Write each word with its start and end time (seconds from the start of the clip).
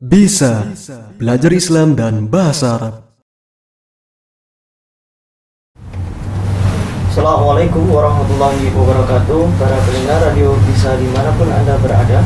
Bisa 0.00 0.64
belajar 1.20 1.52
Islam 1.52 1.92
dan 1.92 2.24
bahasa 2.24 2.72
Arab. 2.72 2.94
Assalamualaikum 7.12 7.84
warahmatullahi 7.84 8.72
wabarakatuh. 8.72 9.60
Para 9.60 9.76
pendengar 9.84 10.24
radio 10.24 10.56
bisa 10.64 10.96
di 10.96 11.04
mana 11.12 11.36
pun 11.36 11.52
Anda 11.52 11.76
berada. 11.84 12.24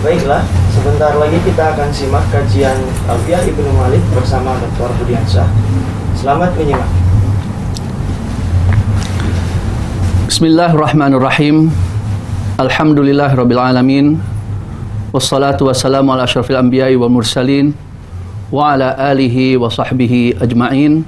Baiklah, 0.00 0.40
sebentar 0.72 1.12
lagi 1.20 1.36
kita 1.44 1.76
akan 1.76 1.92
simak 1.92 2.24
kajian 2.32 2.80
Alfiah 3.12 3.44
Ibnu 3.44 3.76
Malik 3.76 4.00
bersama 4.16 4.56
Dr. 4.56 4.88
Budiansyah. 4.96 5.52
Selamat 6.16 6.56
menyimak. 6.56 6.88
Bismillahirrahmanirrahim. 10.32 11.68
Alhamdulillah 12.56 13.36
Rabbil 13.36 13.60
Alamin 13.60 14.35
والصلاة 15.12 15.56
والسلام 15.60 16.10
على 16.10 16.24
أشرف 16.24 16.50
الأنبياء 16.50 16.96
والمرسلين 16.96 17.74
وعلى 18.52 18.96
آله 19.12 19.56
وصحبه 19.56 20.34
أجمعين. 20.42 21.04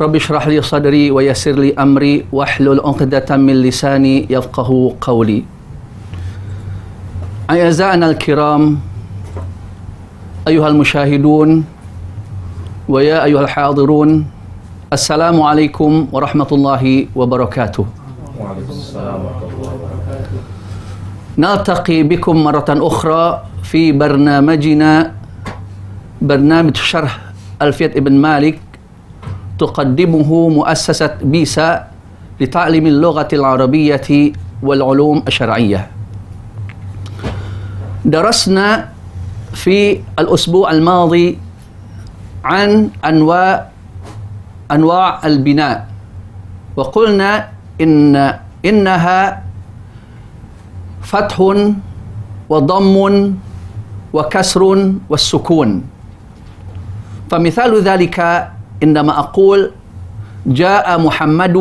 رب 0.00 0.14
اشرح 0.16 0.46
لي 0.48 0.62
صدري 0.62 1.10
ويسر 1.10 1.52
لي 1.52 1.74
أمري 1.74 2.24
واحلل 2.32 2.80
عقدة 2.80 3.36
من 3.36 3.62
لساني 3.62 4.26
يفقه 4.30 4.94
قولي. 5.00 5.44
أعزائنا 7.50 8.10
الكرام 8.10 8.78
أيها 10.48 10.68
المشاهدون 10.68 11.64
ويا 12.88 13.24
أيها 13.24 13.40
الحاضرون 13.40 14.26
السلام 14.92 15.42
عليكم 15.42 16.08
ورحمة 16.12 16.50
الله 16.52 17.06
وبركاته. 17.16 17.86
وعليكم 18.40 18.70
السلام 18.70 19.20
ورحمة 19.24 19.48
الله 19.48 19.57
نلتقي 21.38 22.02
بكم 22.02 22.36
مرة 22.44 22.66
أخرى 22.68 23.42
في 23.62 23.92
برنامجنا 23.92 25.12
برنامج 26.22 26.76
شرح 26.76 27.18
ألفية 27.62 27.86
ابن 27.96 28.12
مالك 28.12 28.58
تقدمه 29.58 30.48
مؤسسة 30.48 31.14
بيسا 31.22 31.86
لتعليم 32.40 32.86
اللغة 32.86 33.28
العربية 33.32 34.32
والعلوم 34.62 35.22
الشرعية. 35.26 35.90
درسنا 38.04 38.88
في 39.54 40.00
الأسبوع 40.18 40.70
الماضي 40.70 41.38
عن 42.44 42.90
أنواع 43.04 43.68
أنواع 44.72 45.26
البناء 45.26 45.86
وقلنا 46.76 47.48
إن 47.80 48.34
إنها 48.64 49.42
فتح 51.08 51.36
وضم 52.48 52.96
وكسر 54.12 54.62
والسكون. 55.08 55.70
فمثال 57.30 57.72
ذلك 57.80 58.18
عندما 58.82 59.12
أقول 59.18 59.60
جاء 60.46 60.86
محمد 61.00 61.56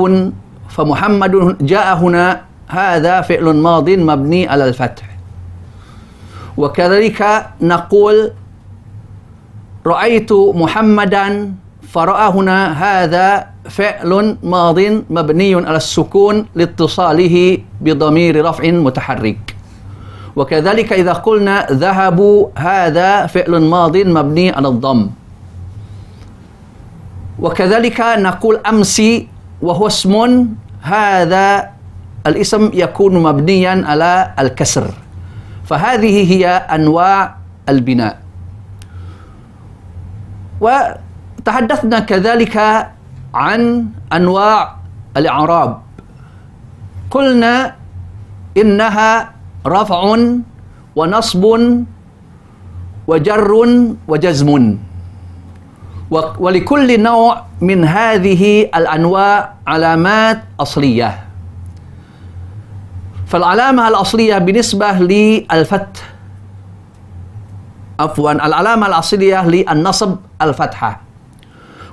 فمحمد 0.70 1.34
جاء 1.64 1.88
هنا 1.96 2.42
هذا 2.68 3.22
فعل 3.22 3.46
ماض 3.56 3.88
مبني 3.90 4.48
على 4.48 4.68
الفتح. 4.68 5.08
وكذلك 6.58 7.20
نقول 7.62 8.32
رأيت 9.88 10.32
محمدا 10.34 11.54
فرأى 11.98 12.30
هنا 12.30 12.78
هذا 12.78 13.58
فعل 13.74 14.38
ماض 14.46 14.80
مبني 15.10 15.54
على 15.66 15.82
السكون 15.82 16.46
لاتصاله 16.54 17.58
بضمير 17.82 18.46
رفع 18.46 18.64
متحرك. 18.70 19.58
وكذلك 20.38 20.94
إذا 20.94 21.14
قلنا 21.26 21.74
ذهبوا 21.74 22.54
هذا 22.54 23.26
فعل 23.26 23.54
ماض 23.66 23.98
مبني 23.98 24.54
على 24.54 24.68
الضم. 24.68 25.10
وكذلك 27.42 28.00
نقول 28.22 28.56
أمسي 28.62 29.28
وهو 29.62 29.88
اسم 29.88 30.14
هذا 30.82 31.70
الاسم 32.28 32.78
يكون 32.78 33.14
مبنيا 33.26 33.82
على 33.90 34.14
الكسر. 34.38 34.86
فهذه 35.66 36.16
هي 36.30 36.46
أنواع 36.46 37.36
البناء. 37.66 38.16
وتحدثنا 41.48 42.00
كذلك 42.04 42.56
عن 43.32 43.88
أنواع 44.12 44.76
الإعراب. 45.16 45.72
قلنا 47.08 47.76
إنها 48.60 49.32
رفع 49.64 50.02
ونصب 50.96 51.44
وجر 53.08 53.52
وجزم. 54.08 54.50
ولكل 56.12 56.90
نوع 57.00 57.32
من 57.64 57.80
هذه 57.88 58.44
الأنواع 58.76 59.54
علامات 59.68 60.40
أصلية. 60.60 61.12
فالعلامة 63.32 63.88
الأصلية 63.88 64.38
بالنسبة 64.38 64.92
للفتح 64.92 66.04
عفوا 68.00 68.32
العلامة 68.32 68.88
الأصلية 68.88 69.48
للنصب 69.48 70.16
الفتحة. 70.42 71.07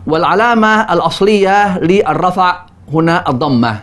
والعلامة 0.06 0.92
الأصلية 0.92 1.78
للرفع 1.78 2.56
هنا 2.92 3.28
الضمة. 3.28 3.76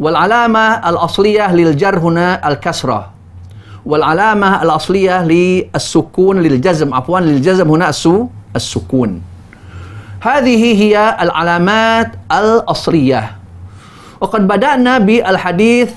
والعلامة 0.00 0.88
الأصلية 0.88 1.54
للجر 1.54 1.98
هنا 1.98 2.48
الكسرة. 2.48 3.10
والعلامة 3.86 4.62
الأصلية 4.62 5.24
للسكون 5.24 6.42
للجزم 6.42 6.94
عفوا 6.94 7.20
للجزم 7.20 7.68
هنا 7.70 7.88
السو 7.88 8.26
السكون. 8.56 9.22
هذه 10.20 10.82
هي 10.82 11.16
العلامات 11.20 12.10
الأصلية. 12.32 13.36
وقد 14.20 14.48
بدأنا 14.48 14.98
بالحديث 14.98 15.92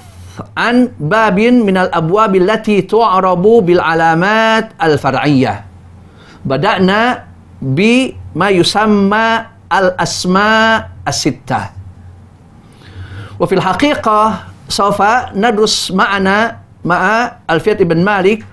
عن 0.57 0.91
باب 0.99 1.39
من 1.39 1.77
الأبواب 1.77 2.35
التي 2.35 2.81
تعرب 2.81 3.41
بالعلامات 3.41 4.69
الفرعية. 4.83 5.65
بدأنا 6.45 7.23
بما 8.35 8.49
يسمى 8.49 9.45
الأسماء 9.73 10.89
الستة. 11.07 11.61
وفي 13.39 13.55
الحقيقة 13.55 14.39
سوف 14.69 15.01
ندرس 15.35 15.91
معنا 15.91 16.57
مع 16.85 17.31
ألفية 17.49 17.79
ابن 17.81 18.05
مالك 18.05 18.45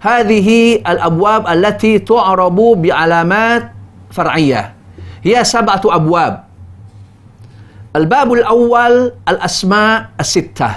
هذه 0.00 0.74
الأبواب 0.76 1.46
التي 1.46 1.98
تعرب 1.98 2.56
بعلامات 2.56 3.72
فرعية. 4.10 4.74
هي 5.22 5.44
سبعة 5.44 5.80
أبواب. 5.84 6.44
الباب 7.96 8.32
الأول 8.32 9.12
الأسماء 9.28 10.08
الستة. 10.20 10.70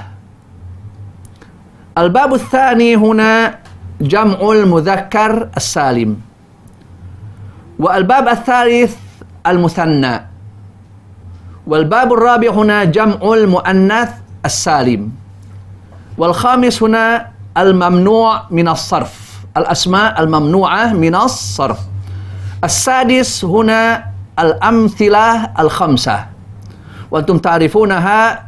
الباب 1.98 2.34
الثاني 2.34 2.96
هنا 2.96 3.60
جمع 4.02 4.40
المذكر 4.52 5.50
السالم. 5.58 6.25
والباب 7.80 8.28
الثالث 8.28 8.96
المثنى. 9.48 10.28
والباب 11.68 12.14
الرابع 12.14 12.50
هنا 12.50 12.84
جمع 12.84 13.34
المؤنث 13.34 14.12
السالم. 14.46 15.12
والخامس 16.18 16.84
هنا 16.84 17.28
الممنوع 17.58 18.44
من 18.52 18.68
الصرف. 18.68 19.36
الأسماء 19.58 20.24
الممنوعة 20.24 20.94
من 20.94 21.16
الصرف. 21.16 21.80
السادس 22.64 23.46
هنا 23.46 24.06
الأمثلة 24.40 25.44
الخمسة. 25.60 26.26
وأنتم 27.12 27.38
تعرفونها 27.38 28.46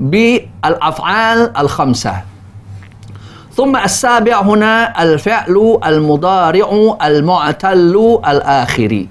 بالأفعال 0.00 1.56
الخمسة. 1.56 2.22
ثم 3.56 3.76
السابع 3.76 4.40
هنا 4.40 5.02
الفعل 5.02 5.78
المضارع 5.86 6.96
المعتل 7.02 8.20
الآخر. 8.26 9.06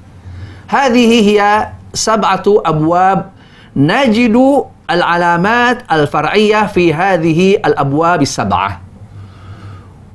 هذه 0.68 1.30
هي 1.30 1.68
سبعة 1.94 2.44
أبواب 2.48 3.30
نجد 3.76 4.66
العلامات 4.92 5.92
الفرعية 5.92 6.66
في 6.68 6.94
هذه 6.94 7.54
الأبواب 7.56 8.22
السبعة. 8.22 8.82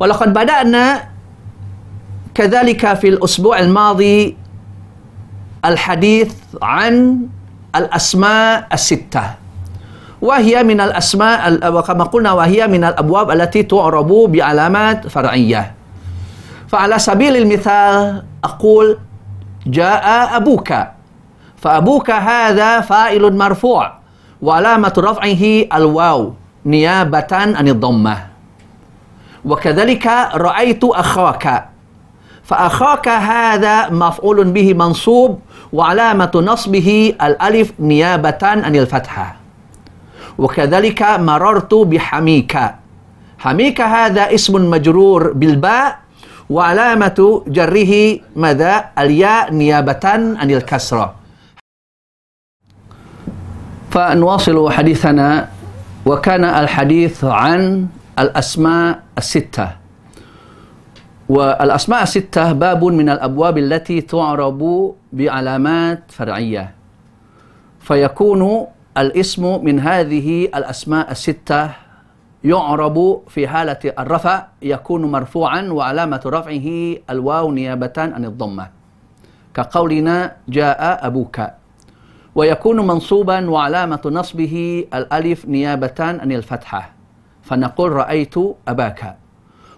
ولقد 0.01 0.33
بدأنا 0.33 1.05
كذلك 2.35 2.95
في 2.95 3.09
الأسبوع 3.09 3.59
الماضي 3.59 4.37
الحديث 5.65 6.35
عن 6.63 7.19
الأسماء 7.77 8.67
الستة. 8.73 9.46
وهي 10.23 10.63
من 10.65 10.81
الأسماء 10.81 11.73
وكما 11.73 12.05
قلنا 12.05 12.33
وهي 12.33 12.67
من 12.67 12.85
الأبواب 12.85 13.31
التي 13.31 13.63
تعرب 13.63 14.09
بعلامات 14.09 15.07
فرعية. 15.07 15.75
فعلى 16.69 16.99
سبيل 16.99 17.37
المثال 17.37 18.23
أقول 18.45 18.99
جاء 19.67 20.37
أبوك. 20.37 20.73
فأبوك 21.57 22.11
هذا 22.11 22.81
فاعل 22.81 23.37
مرفوع 23.37 23.93
وعلامة 24.43 24.93
رفعه 24.99 25.43
الواو 25.77 26.33
نيابة 26.67 27.27
عن 27.33 27.69
الضمة. 27.69 28.17
وكذلك 29.45 30.07
رأيت 30.35 30.85
أخاك. 30.85 31.69
فأخاك 32.45 33.09
هذا 33.09 33.91
مفعول 33.91 34.45
به 34.45 34.75
منصوب 34.75 35.39
وعلامة 35.73 36.31
نصبه 36.35 37.15
الألف 37.23 37.73
نيابة 37.81 38.39
عن 38.43 38.77
الفتحة. 38.77 39.46
وكذلك 40.39 41.03
مررت 41.03 41.75
بحميك 41.75 42.55
حميك 43.39 43.81
هذا 43.81 44.35
اسم 44.35 44.71
مجرور 44.71 45.33
بالباء 45.33 45.99
وعلامة 46.51 47.43
جره 47.47 47.93
ماذا؟ 48.37 48.85
الياء 48.99 49.53
نيابة 49.53 50.05
عن 50.41 50.51
الكسرة. 50.51 51.15
فنواصل 53.91 54.73
حديثنا 54.73 55.49
وكان 56.07 56.45
الحديث 56.45 57.25
عن 57.25 57.87
الأسماء 58.19 59.03
الستة. 59.19 59.69
والأسماء 61.29 62.03
الستة 62.03 62.53
باب 62.53 62.85
من 62.85 63.09
الأبواب 63.09 63.59
التي 63.59 64.01
تعرب 64.01 64.61
بعلامات 65.13 66.03
فرعية. 66.09 66.75
فيكون 67.81 68.67
الاسم 68.97 69.65
من 69.65 69.81
هذه 69.81 70.45
الأسماء 70.45 71.11
الستة 71.11 71.71
يعرب 72.45 73.23
في 73.29 73.49
حالة 73.49 73.93
الرفع 73.99 74.47
يكون 74.63 75.03
مرفوعا 75.13 75.63
وعلامة 75.63 76.23
رفعه 76.27 76.69
الواو 77.11 77.53
نيابة 77.53 77.93
عن 77.99 78.25
الضمة. 78.25 78.69
كقولنا 79.55 80.37
جاء 80.49 81.07
أبوك. 81.07 81.41
ويكون 82.35 82.87
منصوبا 82.87 83.51
وعلامة 83.51 84.01
نصبه 84.05 84.85
الألف 84.95 85.45
نيابة 85.45 85.95
عن 86.01 86.33
الفتحة. 86.33 86.93
فنقول 87.43 87.93
رأيت 87.93 88.35
أباك. 88.69 89.17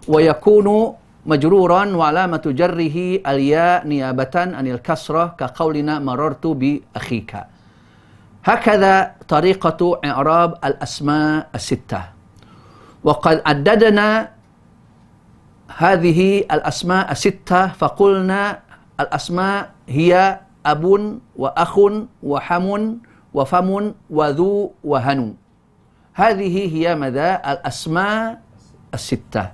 ويكون 0.09 0.94
مجرورا 1.26 1.97
وعلامة 1.97 2.43
جره 2.47 2.97
الياء 3.26 3.87
نيابة 3.87 4.35
عن 4.35 4.67
الكسرة 4.67 5.35
كقولنا 5.38 5.99
مررت 5.99 6.47
بأخيك. 6.47 7.57
هكذا 8.44 9.14
طريقة 9.29 10.00
إعراب 10.05 10.50
الأسماء 10.64 11.49
الستة. 11.55 12.02
وقد 13.05 13.43
عددنا 13.46 14.31
هذه 15.76 16.38
الأسماء 16.50 17.12
الستة 17.12 17.67
فقلنا 17.79 18.61
الأسماء 19.00 19.70
هي 19.88 20.40
أب 20.67 20.85
وأخ 21.37 21.75
وحم 22.23 22.67
وفم 23.35 23.69
وذو 24.11 24.73
وهنو 24.84 25.34
هذه 26.14 26.56
هي 26.75 26.94
مدى 26.94 27.31
الأسماء 27.34 28.41
الستة. 28.94 29.44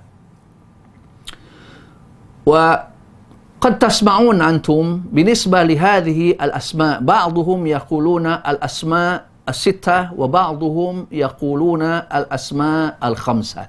وقد 3.55 3.79
تسمعون 3.79 4.41
أنتم 4.41 5.01
بالنسبة 5.11 5.63
لهذه 5.63 6.31
الأسماء. 6.31 7.01
بعضهم 7.01 7.67
يقولون 7.67 8.25
الأسماء 8.27 9.25
الستة 9.49 10.13
وبعضهم 10.13 11.07
يقولون 11.11 11.81
الأسماء 11.81 12.97
الخمسة. 13.03 13.67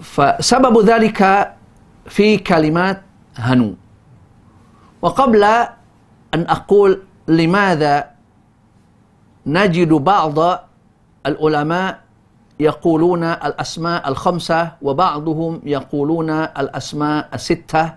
فسبب 0.00 0.74
ذلك 0.84 1.52
في 2.08 2.38
كلمات 2.38 3.02
هنو. 3.36 3.74
وقبل 5.02 5.44
أن 6.34 6.42
أقول 6.48 7.02
لماذا 7.28 8.10
نجد 9.46 9.88
بعض 9.92 10.38
العلماء 11.26 12.03
يقولون 12.60 13.24
الأسماء 13.24 14.08
الخمسة 14.08 14.72
وبعضهم 14.82 15.60
يقولون 15.64 16.30
الأسماء 16.30 17.28
الستة. 17.34 17.94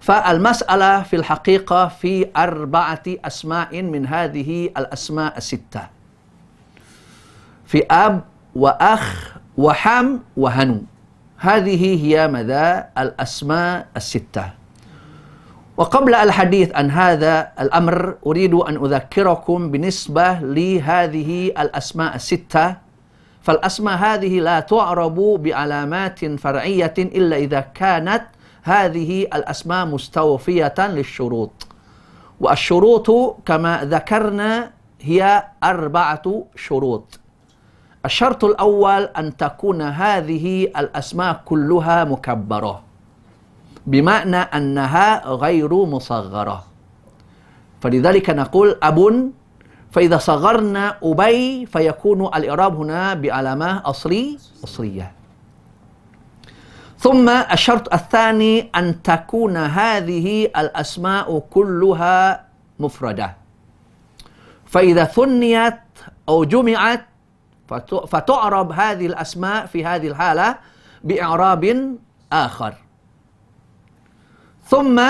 فالمسألة 0.00 1.02
في 1.02 1.16
الحقيقة 1.16 1.88
في 1.88 2.26
أربعة 2.36 3.02
أسماء 3.06 3.82
من 3.82 4.06
هذه 4.06 4.70
الأسماء 4.76 5.36
الستة. 5.38 5.82
في 7.66 7.86
أب 7.90 8.20
وأخ 8.54 9.36
وحم 9.58 10.18
وهنو. 10.36 10.82
هذه 11.38 11.82
هي 12.06 12.28
مدى 12.28 12.82
الأسماء 12.98 13.86
الستة. 13.96 14.46
وقبل 15.76 16.14
الحديث 16.14 16.74
عن 16.74 16.90
هذا 16.90 17.48
الأمر 17.60 18.14
أريد 18.26 18.54
أن 18.54 18.76
أذكركم 18.84 19.70
بالنسبة 19.70 20.32
لهذه 20.32 21.46
الأسماء 21.58 22.14
الستة. 22.14 22.91
فالأسماء 23.42 23.96
هذه 23.98 24.40
لا 24.40 24.60
تعرب 24.60 25.14
بعلامات 25.14 26.24
فرعية 26.24 26.94
إلا 26.98 27.36
إذا 27.36 27.60
كانت 27.60 28.22
هذه 28.62 29.22
الأسماء 29.22 29.86
مستوفية 29.86 30.74
للشروط. 30.78 31.66
والشروط 32.40 33.36
كما 33.46 33.84
ذكرنا 33.84 34.70
هي 35.00 35.44
أربعة 35.64 36.44
شروط. 36.56 37.20
الشرط 38.04 38.44
الأول 38.44 39.02
أن 39.02 39.36
تكون 39.36 39.82
هذه 39.82 40.64
الأسماء 40.64 41.42
كلها 41.44 42.04
مكبرة 42.04 42.82
بمعنى 43.86 44.36
أنها 44.36 45.26
غير 45.26 45.74
مصغرة. 45.74 46.64
فلذلك 47.80 48.30
نقول 48.30 48.78
أب 48.82 49.30
فإذا 49.92 50.18
صغرنا 50.18 50.98
أبي 51.02 51.66
فيكون 51.66 52.26
الإعراب 52.26 52.76
هنا 52.76 53.14
بعلامة 53.14 53.82
أصلي 53.84 54.38
أصلية. 54.64 55.12
ثم 56.98 57.28
الشرط 57.28 57.94
الثاني 57.94 58.70
أن 58.74 59.02
تكون 59.02 59.56
هذه 59.56 60.44
الأسماء 60.44 61.38
كلها 61.38 62.44
مفردة. 62.78 63.36
فإذا 64.66 65.04
ثنيت 65.04 65.80
أو 66.28 66.44
جمعت 66.44 67.06
فتعرب 68.08 68.72
هذه 68.72 69.06
الأسماء 69.06 69.66
في 69.66 69.84
هذه 69.84 70.08
الحالة 70.08 70.58
بإعراب 71.04 71.96
آخر. 72.32 72.74
ثم 74.64 75.02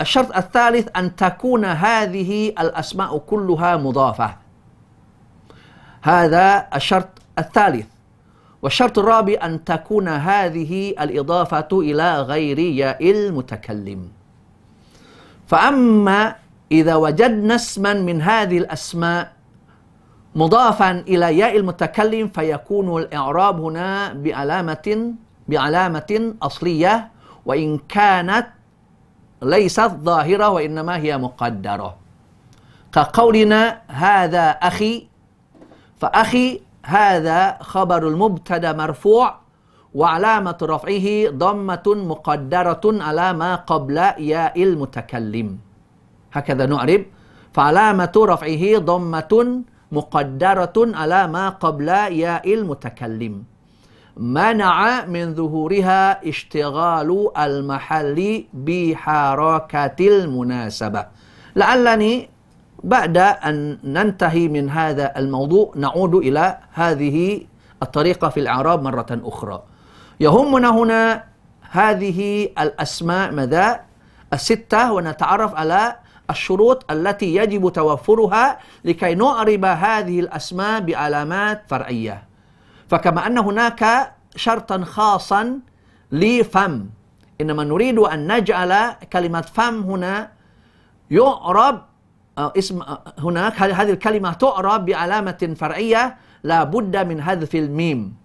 الشرط 0.00 0.36
الثالث 0.36 0.88
أن 0.96 1.16
تكون 1.16 1.64
هذه 1.64 2.48
الأسماء 2.48 3.18
كلها 3.18 3.76
مضافة. 3.76 4.36
هذا 6.02 6.66
الشرط 6.74 7.08
الثالث. 7.38 7.86
والشرط 8.62 8.98
الرابع 8.98 9.34
أن 9.42 9.64
تكون 9.64 10.08
هذه 10.08 10.94
الإضافة 11.00 11.68
إلى 11.72 12.20
غير 12.22 12.58
ياء 12.58 13.10
المتكلم. 13.10 14.08
فأما 15.46 16.36
إذا 16.72 16.94
وجدنا 16.94 17.54
اسما 17.54 17.92
من 17.92 18.22
هذه 18.22 18.58
الأسماء 18.58 19.32
مضافا 20.34 20.90
إلى 20.90 21.38
ياء 21.38 21.56
المتكلم 21.56 22.28
فيكون 22.28 23.02
الإعراب 23.02 23.60
هنا 23.60 24.12
بعلامة 24.12 25.14
بعلامة 25.48 26.34
أصلية 26.42 27.08
وإن 27.46 27.78
كانت 27.88 28.46
ليست 29.44 29.92
ظاهرة 30.08 30.48
وإنما 30.48 30.96
هي 30.96 31.18
مقدرة. 31.18 31.96
كقولنا 32.92 33.80
هذا 33.88 34.50
أخي 34.50 34.94
فأخي 35.96 36.60
هذا 36.84 37.58
خبر 37.60 38.08
المبتدأ 38.08 38.72
مرفوع 38.72 39.26
وعلامة 39.94 40.58
رفعه 40.62 41.06
ضمة 41.30 41.86
مقدرة 41.86 42.84
على 42.84 43.32
ما 43.32 43.54
قبل 43.54 43.96
ياء 44.18 44.62
المتكلم. 44.62 45.58
هكذا 46.32 46.66
نعرب. 46.66 47.02
فعلامة 47.52 48.14
رفعه 48.16 48.78
ضمة 48.78 49.62
مقدرة 49.92 50.76
على 50.76 51.26
ما 51.26 51.48
قبل 51.48 51.88
ياء 52.24 52.54
المتكلم. 52.54 53.44
منع 54.16 55.04
من 55.04 55.34
ظهورها 55.34 56.28
اشتغال 56.28 57.30
المحل 57.38 58.44
بحركة 58.54 59.96
المناسبة. 60.00 61.06
لعلني 61.56 62.28
بعد 62.84 63.16
أن 63.18 63.78
ننتهي 63.84 64.48
من 64.48 64.70
هذا 64.70 65.12
الموضوع 65.16 65.72
نعود 65.76 66.14
إلى 66.14 66.58
هذه 66.72 67.40
الطريقة 67.82 68.28
في 68.28 68.40
الإعراب 68.40 68.82
مرة 68.82 69.06
أخرى. 69.10 69.62
يهمنا 70.20 70.70
هنا 70.70 71.24
هذه 71.70 72.48
الأسماء 72.58 73.32
ماذا؟ 73.32 73.80
الستة 74.32 74.92
ونتعرف 74.92 75.54
على 75.54 75.96
الشروط 76.30 76.92
التي 76.92 77.34
يجب 77.34 77.72
توفرها 77.72 78.58
لكي 78.84 79.14
نعرب 79.14 79.64
هذه 79.64 80.20
الأسماء 80.20 80.80
بعلامات 80.80 81.62
فرعية. 81.68 82.33
فكما 82.88 83.26
أن 83.26 83.38
هناك 83.38 84.12
شرطا 84.36 84.84
خاصا 84.84 85.60
لفم. 86.12 86.86
إنما 87.40 87.64
نريد 87.64 87.98
أن 87.98 88.32
نجعل 88.32 88.92
كلمة 89.12 89.40
فم 89.40 89.82
هنا 89.82 90.30
يعرب 91.10 91.82
اسم 92.38 92.82
هناك 93.18 93.62
هذه 93.62 93.90
الكلمة 93.90 94.32
تعرب 94.32 94.84
بعلامة 94.84 95.54
فرعية 95.56 96.16
لا 96.42 96.64
بد 96.64 96.96
من 96.96 97.22
حذف 97.22 97.54
الميم. 97.54 98.16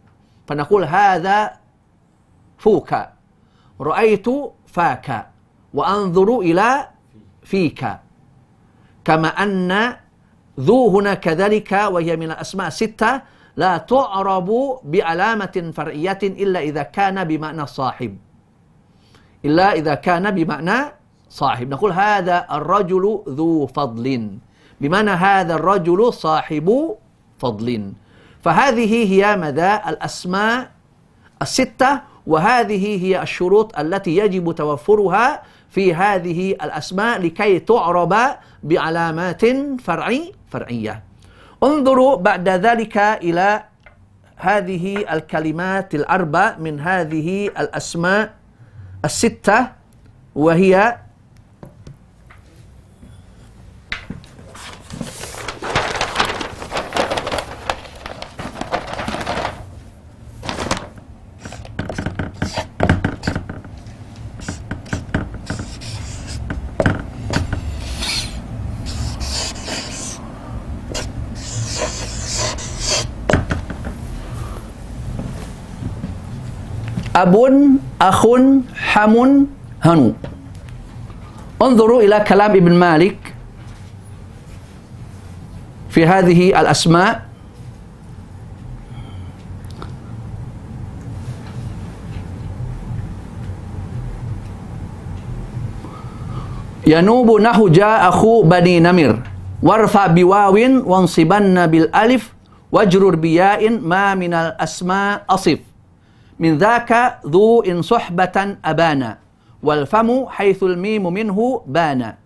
فنقول 0.47 0.83
هذا 0.83 1.51
فوك. 2.57 2.95
رأيت 3.81 4.25
فاك 4.67 5.27
وأنظر 5.73 6.39
إلى 6.39 6.87
فيك. 7.43 7.81
كما 9.05 9.27
أن 9.27 9.95
ذو 10.59 10.99
هنا 10.99 11.13
كذلك 11.13 11.71
وهي 11.71 12.15
من 12.17 12.31
الأسماء 12.31 12.67
الستة 12.67 13.21
لا 13.59 13.77
تعرب 13.77 14.49
بعلامة 14.83 15.71
فرعية 15.75 16.19
إلا 16.23 16.59
إذا 16.59 16.83
كان 16.83 17.23
بمعنى 17.23 17.67
صاحب. 17.67 18.17
إلا 19.45 19.73
إذا 19.73 19.95
كان 19.95 20.31
بمعنى 20.31 20.79
صاحب. 21.29 21.69
نقول 21.69 21.91
هذا 21.91 22.47
الرجل 22.51 23.03
ذو 23.27 23.67
فضل. 23.67 24.05
بمعنى 24.81 25.11
هذا 25.11 25.53
الرجل 25.55 26.13
صاحب 26.13 26.95
فضل. 27.39 27.93
فهذه 28.41 28.93
هي 29.13 29.37
مدى 29.37 29.73
الأسماء 29.91 30.71
الستة 31.41 32.01
وهذه 32.27 32.85
هي 33.05 33.21
الشروط 33.21 33.79
التي 33.79 34.17
يجب 34.17 34.51
توفرها 34.51 35.43
في 35.69 35.93
هذه 35.95 36.51
الأسماء 36.51 37.21
لكي 37.21 37.59
تعرب 37.59 38.15
بعلامات 38.63 39.43
فرعي 39.83 40.31
فرعية. 40.47 41.08
انظروا 41.63 42.15
بعد 42.15 42.49
ذلك 42.49 42.97
إلى 42.97 43.63
هذه 44.35 45.13
الكلمات 45.13 45.95
الأربع 45.95 46.55
من 46.57 46.79
هذه 46.79 47.47
الأسماء 47.47 48.33
الستة 49.05 49.67
وهي 50.35 50.97
أب 77.19 77.35
أخ 78.01 78.21
حم 78.75 79.13
هنو 79.83 80.13
انظروا 81.61 82.01
إلى 82.01 82.19
كلام 82.19 82.51
ابن 82.51 82.73
مالك 82.73 83.17
في 85.89 86.05
هذه 86.07 86.61
الأسماء 86.61 87.29
ينوب 96.87 97.41
نحو 97.41 97.67
جاء 97.67 98.09
أخو 98.09 98.43
بني 98.43 98.79
نمر 98.79 99.19
وارفع 99.63 100.07
بواو 100.07 100.55
وانصبن 100.87 101.67
بالألف 101.67 102.33
واجرر 102.71 103.15
بياء 103.15 103.69
ما 103.69 104.15
من 104.15 104.33
الأسماء 104.33 105.23
أصف 105.29 105.68
من 106.39 106.57
ذاك 106.57 107.19
ذو 107.25 107.61
إن 107.61 107.81
صحبة 107.81 108.57
أبانا 108.65 109.17
والفم 109.63 110.27
حيث 110.27 110.63
الميم 110.63 111.13
منه 111.13 111.63
بانا. 111.67 112.17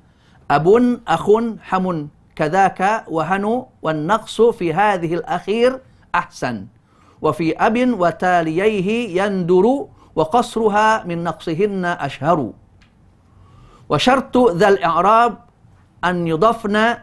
أب 0.51 0.67
أخ 1.07 1.29
حم. 1.61 2.07
كذاك 2.35 3.03
وهنو 3.07 3.67
والنقص 3.81 4.41
في 4.41 4.73
هذه 4.73 5.13
الأخير 5.13 5.79
أحسن. 6.15 6.65
وفي 7.21 7.57
أب 7.57 7.77
وتاليه 7.99 9.21
يندر 9.21 9.85
وقصرها 10.15 11.03
من 11.03 11.23
نقصهن 11.23 11.85
أشهر. 11.85 12.51
وشرط 13.89 14.37
ذا 14.37 14.67
الإعراب 14.69 15.37
أن 16.05 16.27
يضفن 16.27 16.95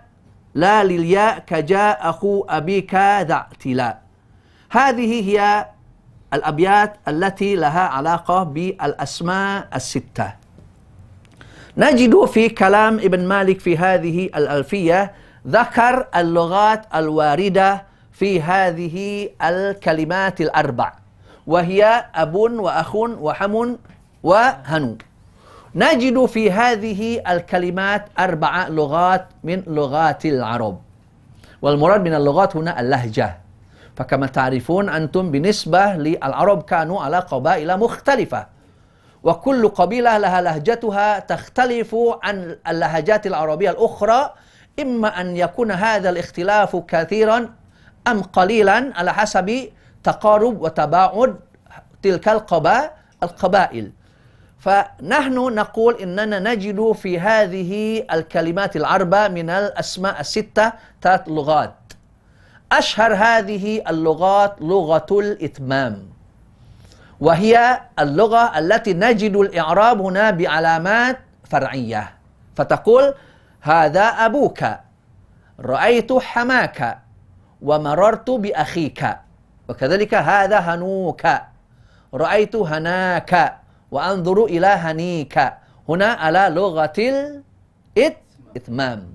لا 0.54 0.84
للياء 0.84 1.38
كجاء 1.38 2.10
أخو 2.10 2.44
أبيك 2.48 2.94
ذا 2.94 3.34
اعتلاء. 3.34 4.02
هذه 4.70 5.12
هي 5.30 5.66
الأبيات 6.34 6.96
التي 7.08 7.56
لها 7.56 7.80
علاقة 7.80 8.42
بالأسماء 8.42 9.68
الستة. 9.74 10.32
نجد 11.76 12.24
في 12.24 12.48
كلام 12.48 12.94
ابن 12.98 13.28
مالك 13.28 13.60
في 13.60 13.78
هذه 13.78 14.24
الألفية 14.26 15.12
ذكر 15.46 16.06
اللغات 16.16 16.86
الواردة 16.94 17.84
في 18.12 18.42
هذه 18.42 19.28
الكلمات 19.42 20.40
الأربع 20.40 20.92
وهي 21.46 22.04
أب 22.14 22.34
وأخ 22.34 22.94
وحم 22.94 23.74
وهنو 24.22 24.96
نجد 25.74 26.26
في 26.26 26.50
هذه 26.50 27.22
الكلمات 27.32 28.08
أربع 28.18 28.68
لغات 28.68 29.26
من 29.44 29.62
لغات 29.66 30.26
العرب. 30.26 30.80
والمراد 31.62 32.00
من 32.00 32.14
اللغات 32.14 32.56
هنا 32.56 32.80
اللهجة. 32.80 33.39
فكما 34.00 34.26
تعرفون 34.26 34.88
أنتم 34.88 35.30
بالنسبة 35.30 35.86
للعرب 35.86 36.62
كانوا 36.62 37.02
على 37.02 37.18
قبائل 37.18 37.76
مختلفة. 37.76 38.46
وكل 39.22 39.68
قبيلة 39.68 40.18
لها 40.18 40.40
لهجتها 40.40 41.18
تختلف 41.18 41.96
عن 42.22 42.56
اللهجات 42.68 43.26
العربية 43.26 43.70
الأخرى 43.70 44.34
إما 44.80 45.20
أن 45.20 45.36
يكون 45.36 45.70
هذا 45.70 46.10
الاختلاف 46.10 46.76
كثيرا 46.76 47.54
أم 48.08 48.22
قليلا 48.22 48.92
على 48.96 49.12
حسب 49.12 49.68
تقارب 50.02 50.62
وتباعد 50.62 51.36
تلك 52.02 52.28
القبائل. 53.22 53.92
فنحن 54.58 55.34
نقول 55.54 55.94
إننا 56.02 56.38
نجد 56.38 56.92
في 56.92 57.20
هذه 57.20 58.04
الكلمات 58.12 58.76
العربة 58.76 59.28
من 59.28 59.50
الأسماء 59.50 60.20
الستة 60.20 60.72
ثلاث 61.02 61.28
لغات. 61.28 61.79
أشهر 62.72 63.14
هذه 63.14 63.82
اللغات 63.88 64.56
لغة 64.60 65.06
الإتمام 65.10 66.08
وهي 67.20 67.80
اللغة 67.98 68.58
التي 68.58 68.92
نجد 68.94 69.36
الإعراب 69.36 70.00
هنا 70.00 70.30
بعلامات 70.30 71.18
فرعية. 71.44 72.12
فتقول 72.56 73.14
هذا 73.60 74.02
أبوك 74.02 74.64
رأيت 75.60 76.12
حماك 76.12 76.98
ومررت 77.62 78.30
بأخيك 78.30 79.16
وكذلك 79.68 80.14
هذا 80.14 80.58
هنوك 80.58 81.22
رأيت 82.14 82.56
هناك 82.56 83.56
وأنظر 83.90 84.44
إلى 84.44 84.66
هنيك. 84.66 85.52
هنا 85.88 86.06
على 86.06 86.48
لغة 86.50 86.98
الإتمام 87.98 89.14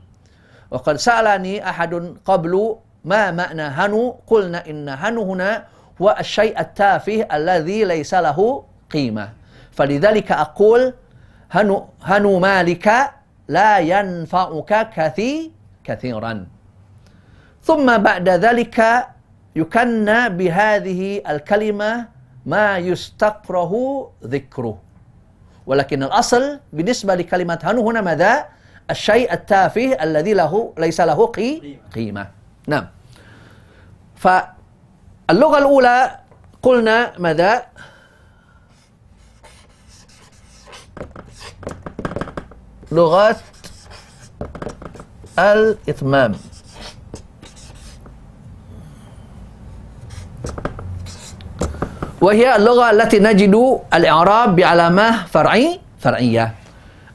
وقد 0.72 0.96
سألني 0.96 1.70
أحد 1.70 2.16
قبل 2.26 2.76
ما 3.06 3.32
معنى 3.32 3.62
هنو؟ 3.62 4.26
قلنا 4.28 4.70
إن 4.70 4.90
هنو 4.90 5.22
هنا 5.34 5.64
هو 6.02 6.16
الشيء 6.20 6.60
التافه 6.60 7.28
الذي 7.34 7.86
ليس 7.86 8.14
له 8.14 8.64
قيمة. 8.92 9.30
فلذلك 9.72 10.32
أقول 10.32 10.94
هنو, 11.52 11.86
هنو 12.02 12.40
مالك 12.40 12.88
لا 13.48 13.80
ينفعك 13.80 14.90
كثير 14.90 15.52
كثيرا. 15.84 16.34
ثم 17.64 17.98
بعد 17.98 18.30
ذلك 18.30 18.78
يكنى 19.56 20.30
بهذه 20.30 21.22
الكلمة 21.30 21.92
ما 22.46 22.78
يستكره 22.78 23.74
ذكره. 24.24 24.78
ولكن 25.66 26.04
الأصل 26.04 26.60
بالنسبة 26.74 27.16
لكلمة 27.16 27.60
هنو 27.64 27.90
هنا 27.90 28.02
ماذا؟ 28.02 28.46
الشيء 28.90 29.34
التافه 29.34 30.04
الذي 30.04 30.34
له 30.34 30.74
ليس 30.78 31.02
له 31.02 31.20
قيمة. 31.94 32.28
نعم. 32.68 32.95
فاللغة 34.26 35.58
الأولى 35.58 36.20
قلنا 36.62 37.14
ماذا؟ 37.22 37.66
لغة 42.92 43.38
الإتمام. 45.40 46.34
وهي 52.22 52.56
اللغة 52.56 52.92
التي 52.92 53.20
نجد 53.20 53.56
الإعراب 53.94 54.56
بعلامة 54.56 55.26
فرعي 55.26 55.80
فرعية. 56.02 56.56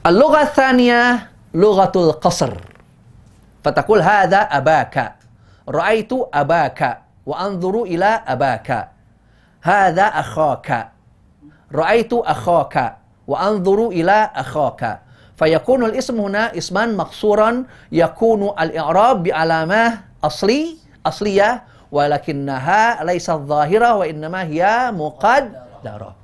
اللغة 0.07 0.43
الثانية 0.43 1.31
لغة 1.55 1.93
القصر. 1.97 2.55
فتقول 3.65 4.03
هذا 4.03 4.39
أباك. 4.39 5.20
رأيت 5.69 6.13
أباك 6.35 7.03
وأنظر 7.27 7.83
إلى 7.83 8.21
أباك. 8.27 8.89
هذا 9.63 10.03
أخاك. 10.03 10.89
رأيت 11.75 12.13
أخاك 12.13 12.97
وأنظر 13.27 13.89
إلى 13.89 14.31
أخاك. 14.35 15.01
فيكون 15.37 15.85
الاسم 15.85 16.21
هنا 16.21 16.59
اسما 16.59 16.87
مقصورا 16.87 17.65
يكون 17.93 18.43
الإعراب 18.61 19.23
بعلامة 19.23 20.01
أصلي 20.25 20.77
أصلية 21.07 21.63
ولكنها 21.93 23.05
ليست 23.05 23.31
ظاهرة 23.31 23.95
وإنما 23.95 24.43
هي 24.43 24.91
مقدرة. 24.93 26.15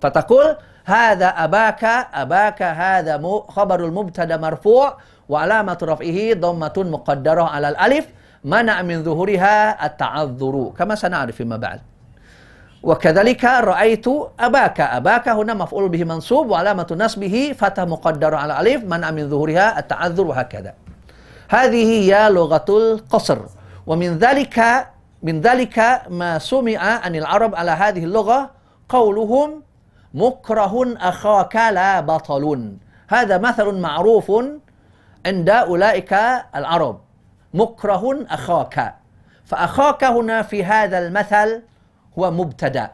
فتقول 0.00 0.56
هذا 0.84 1.28
أباك 1.28 1.84
أباك 2.14 2.62
هذا 2.62 3.42
خبر 3.48 3.84
المبتدأ 3.84 4.36
مرفوع 4.36 4.96
وعلامة 5.28 5.78
رفعه 5.82 6.34
ضمة 6.34 6.72
مقدرة 6.76 7.42
على 7.42 7.68
الألف. 7.68 8.06
منع 8.44 8.82
من 8.82 9.04
ظهورها 9.04 9.86
التعذر 9.86 10.72
كما 10.78 10.94
سنعرف 10.94 11.36
فيما 11.36 11.56
بعد. 11.56 11.80
وكذلك 12.82 13.44
رأيت 13.44 14.06
أباك 14.40 14.80
أباك 14.80 15.28
هنا 15.28 15.54
مفعول 15.54 15.88
به 15.88 16.04
منصوب 16.04 16.50
وعلامة 16.50 16.86
نصبه 16.90 17.54
فتح 17.58 17.82
مقدر 17.82 18.34
على 18.34 18.60
ألف 18.60 18.84
منع 18.84 19.10
من 19.10 19.30
ظهورها 19.30 19.78
التعذر 19.78 20.26
وهكذا. 20.26 20.74
هذه 21.48 21.84
هي 21.84 22.30
لغة 22.30 22.64
القصر. 22.68 23.38
ومن 23.86 24.18
ذلك 24.18 24.86
من 25.22 25.40
ذلك 25.40 26.02
ما 26.08 26.38
سمع 26.38 26.78
عن 26.78 27.16
العرب 27.16 27.54
على 27.54 27.70
هذه 27.70 28.04
اللغة 28.04 28.50
قولهم 28.88 29.62
مكره 30.14 30.94
أخاك 30.96 31.56
لا 31.56 32.00
بطل. 32.00 32.72
هذا 33.08 33.38
مثل 33.38 33.74
معروف 33.80 34.32
عند 35.26 35.50
أولئك 35.50 36.12
العرب. 36.56 37.09
مكره 37.54 38.26
أخاك. 38.30 38.94
فأخاك 39.44 40.04
هنا 40.04 40.42
في 40.42 40.64
هذا 40.64 40.98
المثل 40.98 41.62
هو 42.18 42.30
مبتدأ. 42.30 42.90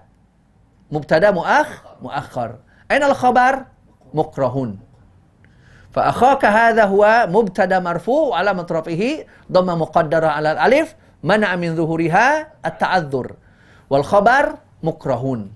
مبتدأ 0.93 1.31
مؤخ 1.31 1.69
مؤخر. 2.03 2.57
أين 2.91 3.03
الخبر؟ 3.03 3.65
مكره 4.15 4.75
فأخاك 5.93 6.45
هذا 6.45 6.85
هو 6.85 7.27
مبتدأ 7.31 7.79
مرفوع 7.79 8.29
وعلامة 8.29 8.67
رفعه 8.71 9.25
ضم 9.53 9.67
مقدرة 9.81 10.27
على 10.27 10.53
الألف 10.53 10.95
منع 11.23 11.57
من 11.57 11.77
ظهورها 11.77 12.49
التعذر. 12.67 13.33
والخبر 13.91 14.55
مكرهون 14.83 15.53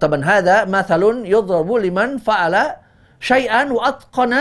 طبعا 0.00 0.24
هذا 0.24 0.64
مثل 0.64 1.02
يضرب 1.24 1.72
لمن 1.72 2.18
فعل 2.18 2.72
شيئا 3.20 3.72
وأتقن 3.72 4.34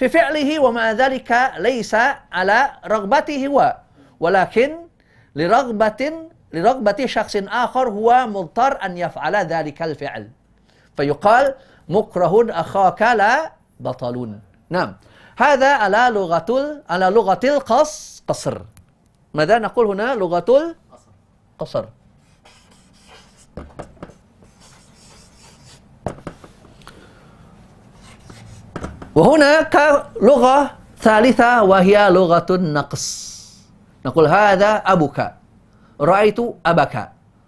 في 0.00 0.08
فعله 0.08 0.58
ومع 0.58 0.92
ذلك 0.92 1.52
ليس 1.58 1.96
على 2.32 2.70
رغبته 2.86 3.46
هو 3.46 3.76
ولكن 4.20 4.76
لرغبة 5.34 6.12
لرغبة 6.52 7.06
شخص 7.06 7.36
آخر 7.36 7.88
هو 7.88 8.26
مضطر 8.26 8.84
أن 8.84 8.98
يفعل 8.98 9.36
ذلك 9.36 9.82
الفعل. 9.82 10.30
فيقال 10.96 11.54
مكره 11.88 12.46
أخاك 12.50 13.02
لا 13.02 13.52
بطل 13.80 14.38
نعم. 14.70 14.96
هذا 15.36 15.74
على 15.74 16.14
لغة 16.14 16.82
على 16.90 17.06
لغة 17.06 17.40
القص 17.44 18.22
قصر 18.28 18.62
ماذا 19.34 19.58
نقول 19.58 19.86
هنا؟ 19.86 20.14
لغة 20.14 20.74
القصر 21.60 21.84
وهناك 29.20 29.76
لغة 30.24 30.58
ثالثة 30.96 31.62
وهي 31.62 31.96
لغة 32.10 32.48
النقص. 32.50 33.04
نقول 34.06 34.26
هذا 34.26 34.70
أبوك. 34.88 35.18
رأيت 36.00 36.38
أبك 36.66 36.94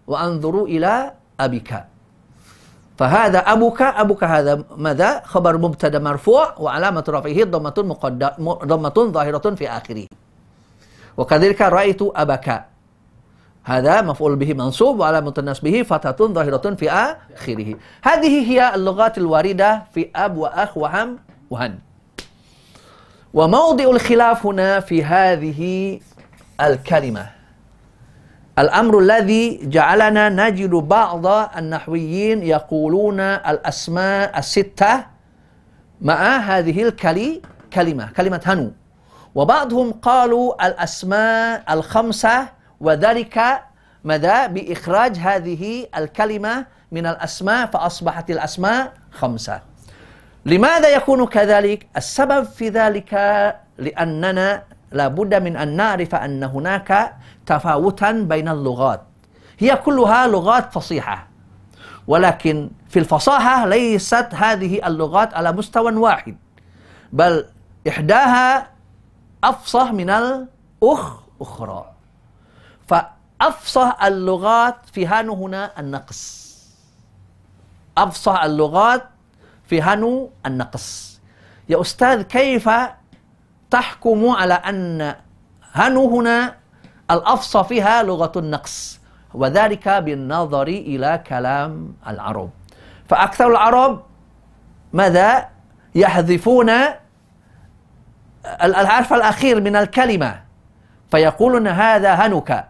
وأنظر 0.06 0.54
إلى 0.64 1.12
أبيك. 1.40 1.72
فهذا 2.98 3.38
أبوك 3.38 3.80
أبوك 3.82 4.24
هذا 4.24 4.64
ماذا؟ 4.76 5.24
خبر 5.24 5.58
مبتدأ 5.58 5.98
مرفوع 5.98 6.54
وعلامة 6.60 7.04
رفعه 7.08 7.38
ضمة 7.44 7.76
ضمة 8.64 8.96
ظاهرة 9.16 9.46
في 9.56 9.64
آخره. 9.68 10.06
وكذلك 11.16 11.60
رأيت 11.62 12.02
أبك 12.02 12.64
هذا 13.64 14.02
مفعول 14.02 14.36
به 14.36 14.54
منصوب 14.54 15.00
وعلامة 15.00 15.34
نصبه 15.38 15.82
فتحة 15.82 16.20
ظاهرة 16.20 16.74
في 16.74 16.90
آخره. 16.90 17.68
هذه 18.02 18.34
هي 18.50 18.74
اللغات 18.74 19.18
الواردة 19.18 19.82
في 19.94 20.10
أب 20.16 20.36
وأخ 20.36 20.76
وهم 20.76 21.31
وهن. 21.52 21.78
وموضع 23.34 23.84
الخلاف 23.84 24.46
هنا 24.46 24.80
في 24.80 25.04
هذه 25.04 25.60
الكلمة. 26.60 27.26
الأمر 28.58 28.98
الذي 28.98 29.60
جعلنا 29.62 30.28
نجد 30.28 30.70
بعض 30.70 31.26
النحويين 31.56 32.42
يقولون 32.42 33.20
الأسماء 33.20 34.38
الستة 34.38 35.06
مع 36.00 36.36
هذه 36.36 36.82
الكلمة 36.82 37.40
كلمة 37.72 38.06
كلمة 38.16 38.40
هنو. 38.46 38.72
وبعضهم 39.34 39.92
قالوا 39.92 40.66
الأسماء 40.66 41.64
الخمسة 41.70 42.48
وذلك 42.80 43.62
ماذا؟ 44.04 44.46
بإخراج 44.46 45.16
هذه 45.16 45.86
الكلمة 45.96 46.66
من 46.92 47.06
الأسماء 47.06 47.66
فأصبحت 47.66 48.30
الأسماء 48.30 48.92
خمسة. 49.10 49.71
لماذا 50.46 50.88
يكون 50.88 51.26
كذلك؟ 51.26 51.86
السبب 51.96 52.44
في 52.44 52.68
ذلك 52.68 53.14
لأننا 53.78 54.62
لابد 54.92 55.34
من 55.34 55.56
أن 55.56 55.76
نعرف 55.76 56.14
أن 56.14 56.44
هناك 56.44 57.14
تفاوتا 57.46 58.12
بين 58.12 58.48
اللغات. 58.48 59.02
هي 59.58 59.76
كلها 59.76 60.26
لغات 60.26 60.72
فصيحة. 60.72 61.26
ولكن 62.06 62.70
في 62.88 62.98
الفصاحة 62.98 63.66
ليست 63.66 64.28
هذه 64.34 64.86
اللغات 64.86 65.34
على 65.34 65.52
مستوى 65.52 65.96
واحد 65.96 66.36
بل 67.12 67.46
إحداها 67.88 68.68
أفصح 69.44 69.92
من 69.92 70.10
الأخ 70.10 71.20
أخرى. 71.40 71.92
فأفصح 72.88 74.04
اللغات 74.04 74.76
في 74.92 75.06
هنا 75.06 75.80
النقص. 75.80 76.42
أفصح 77.98 78.42
اللغات 78.44 79.11
في 79.72 79.82
هنو 79.82 80.30
النقص. 80.46 81.20
يا 81.68 81.80
أستاذ 81.80 82.22
كيف 82.22 82.70
تحكم 83.70 84.28
على 84.28 84.54
أن 84.54 85.14
هنو 85.72 86.18
هنا 86.18 86.54
الأفصى 87.10 87.64
فيها 87.64 88.02
لغة 88.02 88.32
النقص؟ 88.36 89.00
وذلك 89.34 89.88
بالنظر 89.88 90.68
إلى 90.68 91.24
كلام 91.26 91.94
العرب. 92.08 92.50
فأكثر 93.08 93.50
العرب 93.50 94.02
ماذا 94.92 95.48
يحذفون 95.94 96.70
الحرف 98.62 99.12
الأخير 99.12 99.60
من 99.60 99.76
الكلمة 99.76 100.42
فيقولون 101.10 101.68
هذا 101.68 102.14
هنك. 102.14 102.68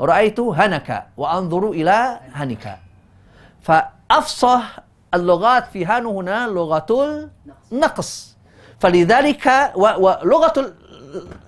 رأيت 0.00 0.40
هنك 0.40 1.06
وأنظر 1.16 1.70
إلى 1.70 2.20
هنك. 2.34 2.78
فأفصح 3.62 4.78
اللغات 5.14 5.64
في 5.72 5.84
هانو 5.84 6.20
هنا 6.20 6.46
لغة 6.48 6.86
النقص. 7.72 8.36
فلذلك 8.80 9.72
ولغة 9.76 10.72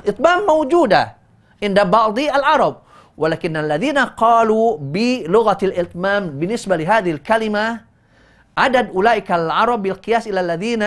الإتمام 0.04 0.46
موجودة 0.46 1.14
عند 1.62 1.80
بعض 1.80 2.18
العرب. 2.18 2.76
ولكن 3.16 3.56
الذين 3.56 3.98
قالوا 3.98 4.78
بلغة 4.80 5.58
الإتمام 5.62 6.30
بالنسبة 6.30 6.76
لهذه 6.76 7.10
الكلمة 7.10 7.80
عدد 8.58 8.90
أولئك 8.90 9.32
العرب 9.32 9.82
بالقياس 9.82 10.28
إلى 10.28 10.40
الذين 10.40 10.84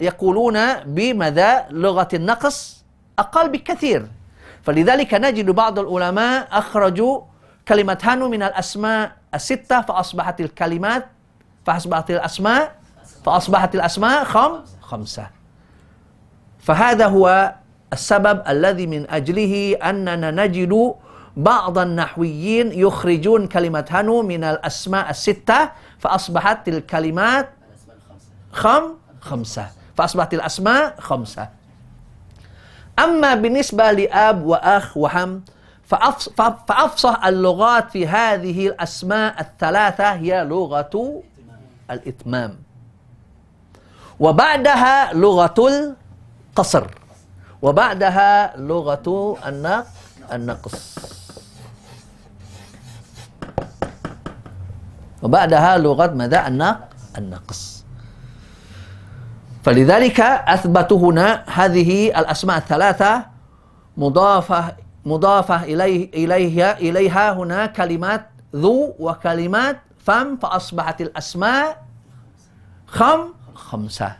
يقولون 0.00 0.74
بماذا 0.74 1.66
لغة 1.70 2.08
النقص 2.14 2.84
أقل 3.18 3.48
بكثير. 3.48 4.06
فلذلك 4.62 5.14
نجد 5.14 5.50
بعض 5.50 5.78
العلماء 5.78 6.48
أخرجوا 6.52 7.20
كلمة 7.68 7.98
هانو 8.02 8.28
من 8.28 8.42
الأسماء 8.42 9.12
الستة 9.34 9.80
فأصبحت 9.80 10.40
الكلمات 10.40 11.06
فأصبحت 11.68 12.10
الأسماء 12.10 12.72
فأصبحت 13.24 13.74
الأسماء 13.74 14.24
خم 14.24 14.64
خمسة. 14.80 15.26
فهذا 16.58 17.06
هو 17.06 17.54
السبب 17.92 18.42
الذي 18.48 18.86
من 18.86 19.10
أجله 19.10 19.76
أننا 19.84 20.30
نجد 20.30 20.94
بعض 21.36 21.78
النحويين 21.78 22.72
يخرجون 22.72 23.46
كلمة 23.46 23.84
هنو 23.90 24.22
من 24.22 24.44
الأسماء 24.44 25.10
الستة 25.10 25.70
فأصبحت 25.98 26.68
الكلمات 26.68 27.48
خم 28.52 28.82
خمسة. 29.20 29.66
فأصبحت 29.96 30.34
الأسماء 30.34 30.94
خمسة. 31.00 31.48
أما 32.98 33.34
بالنسبة 33.34 33.92
لأب 33.92 34.46
وأخ 34.46 34.96
وهم 34.96 35.44
فأفصح 36.68 37.24
اللغات 37.24 37.90
في 37.90 38.08
هذه 38.08 38.68
الأسماء 38.68 39.40
الثلاثة 39.40 40.12
هي 40.12 40.44
لغة 40.44 41.22
الإتمام. 41.90 42.58
وبعدها 44.20 45.12
لغة 45.12 45.58
القصر. 45.58 46.84
وبعدها 47.62 48.56
لغة 48.56 49.08
النق 49.46 49.86
النقص. 50.32 50.98
وبعدها 55.22 55.78
لغة 55.78 56.10
ماذا؟ 56.14 56.48
النق 56.48 56.78
النقص. 57.18 57.84
فلذلك 59.64 60.20
أثبتوا 60.20 60.98
هنا 60.98 61.44
هذه 61.46 62.18
الأسماء 62.20 62.56
الثلاثة 62.56 63.26
مضافة 63.96 64.76
مضافة 65.04 65.62
إليه 65.62 66.10
إليها 66.14 66.78
إليها 66.78 67.32
هنا 67.32 67.66
كلمات 67.66 68.30
ذو 68.56 68.94
وكلمات 68.98 69.80
الفم 70.08 70.36
فأصبحت 70.36 71.00
الأسماء 71.00 71.84
خم 72.86 73.20
خمسة. 73.54 74.12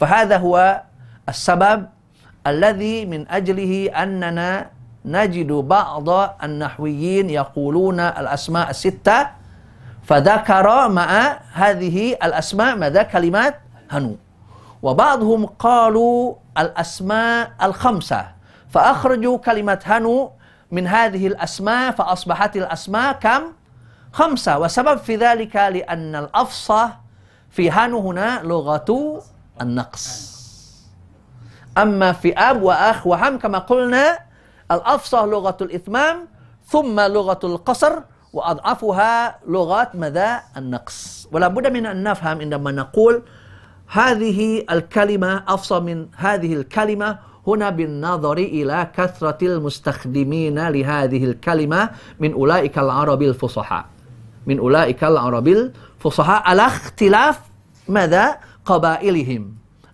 فهذا 0.00 0.36
هو 0.42 0.82
السبب 1.28 1.86
الذي 2.46 3.06
من 3.06 3.28
أجله 3.30 4.02
أننا 4.02 4.70
نجد 5.04 5.52
بعض 5.52 6.08
النحويين 6.42 7.30
يقولون 7.30 8.00
الأسماء 8.00 8.70
الستة 8.70 9.30
فذكر 10.02 10.88
مع 10.88 11.38
هذه 11.54 12.12
الأسماء 12.12 12.76
ماذا 12.76 13.02
كلمات 13.02 13.54
هنو. 13.90 14.16
وبعضهم 14.82 15.46
قالوا 15.46 16.34
الأسماء 16.58 17.50
الخمسة. 17.62 18.34
فأخرجوا 18.70 19.38
كلمة 19.38 19.82
هنو 19.86 20.32
من 20.70 20.86
هذه 20.86 21.26
الأسماء 21.26 21.94
فأصبحت 21.94 22.56
الأسماء 22.56 23.12
كم؟ 23.22 23.42
خمسة. 24.16 24.58
وسبب 24.58 24.98
في 24.98 25.16
ذلك 25.16 25.56
لأن 25.56 26.16
الأفصح 26.16 27.00
في 27.50 27.70
هنو 27.70 28.00
هنا 28.00 28.40
لغة 28.42 29.20
النقص. 29.60 30.36
أما 31.78 32.12
في 32.12 32.32
أب 32.32 32.62
وأخ 32.62 33.06
وهم 33.06 33.38
كما 33.38 33.58
قلنا 33.58 34.18
الأفصح 34.72 35.22
لغة 35.22 35.56
الإتمام 35.60 36.28
ثم 36.64 37.00
لغة 37.00 37.40
القصر 37.44 37.92
وأضعفها 38.32 39.38
لغة 39.48 39.90
ماذا؟ 39.94 40.40
النقص. 40.56 41.28
ولا 41.32 41.48
بد 41.48 41.66
من 41.66 41.86
أن 41.86 42.02
نفهم 42.02 42.40
عندما 42.40 42.72
نقول 42.72 43.22
هذه 43.86 44.64
الكلمة 44.70 45.44
أفصح 45.48 45.76
من 45.76 46.08
هذه 46.16 46.54
الكلمة 46.54 47.18
هنا 47.46 47.70
بالنظر 47.70 48.38
إلى 48.38 48.90
كثرة 48.96 49.38
المستخدمين 49.42 50.68
لهذه 50.68 51.24
الكلمة 51.24 51.90
من 52.20 52.32
أولئك 52.32 52.78
العرب 52.78 53.22
الفصحاء. 53.22 53.95
من 54.46 54.58
أولئك 54.58 55.04
العرب 55.04 55.48
الفصحاء 55.48 56.42
على 56.42 56.66
اختلاف 56.66 57.40
ماذا؟ 57.88 58.38
قبائلهم. 58.64 59.42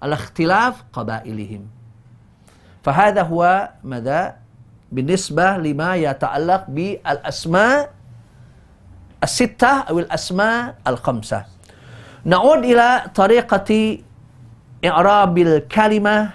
على 0.02 0.14
اختلاف 0.14 0.74
قبائلهم. 0.92 1.62
فهذا 2.82 3.22
هو 3.22 3.68
ماذا؟ 3.84 4.36
بالنسبة 4.92 5.56
لما 5.56 5.96
يتعلق 5.96 6.64
بالأسماء 6.68 7.90
الستة 9.22 9.80
أو 9.88 9.98
الأسماء 9.98 10.74
الخمسة. 10.86 11.44
نعود 12.24 12.64
إلى 12.64 13.02
طريقة 13.14 13.98
إعراب 14.84 15.38
الكلمة 15.38 16.30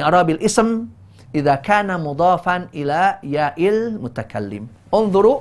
إعراب 0.00 0.30
الاسم 0.30 0.86
إذا 1.34 1.54
كان 1.54 2.00
مضافا 2.00 2.68
إلى 2.74 3.18
ياء 3.22 3.68
المتكلم. 3.68 4.66
انظروا 4.94 5.40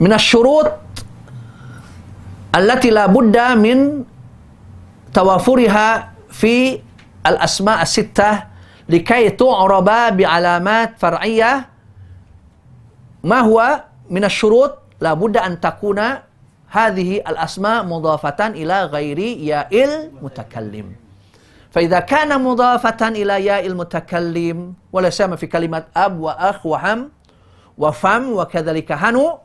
من 0.00 0.12
الشروط 0.12 0.72
التي 2.56 2.90
لا 2.90 3.06
بد 3.06 3.36
من 3.58 4.04
توافرها 5.14 6.12
في 6.30 6.80
الأسماء 7.26 7.82
الستة 7.82 8.42
لكي 8.88 9.30
تعرب 9.30 9.84
بعلامات 10.16 10.90
فرعية 10.98 11.68
ما 13.24 13.40
هو 13.40 13.82
من 14.10 14.24
الشروط 14.24 14.78
لا 15.00 15.14
بد 15.14 15.36
أن 15.36 15.60
تكون 15.60 16.00
هذه 16.70 17.16
الأسماء 17.16 17.84
مضافة 17.84 18.46
إلى 18.46 18.84
غير 18.84 19.18
ياء 19.18 19.84
المتكلم 19.84 20.92
فإذا 21.70 22.00
كان 22.00 22.44
مضافة 22.44 23.08
إلى 23.08 23.44
ياء 23.44 23.66
المتكلم 23.66 24.74
ولا 24.92 25.10
سيما 25.10 25.36
في 25.36 25.46
كلمة 25.46 25.84
أب 25.96 26.20
وأخ 26.20 26.66
وهم 26.66 27.10
وفم 27.78 28.32
وكذلك 28.32 28.92
هنو 28.92 29.38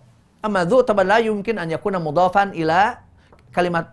أما 0.46 0.64
ذو 0.68 0.82
طبعا 0.82 1.04
لا 1.04 1.18
يمكن 1.18 1.60
أن 1.60 1.72
يكون 1.72 1.96
مضافا 2.04 2.44
إلى 2.44 2.98
كلمة 3.56 3.86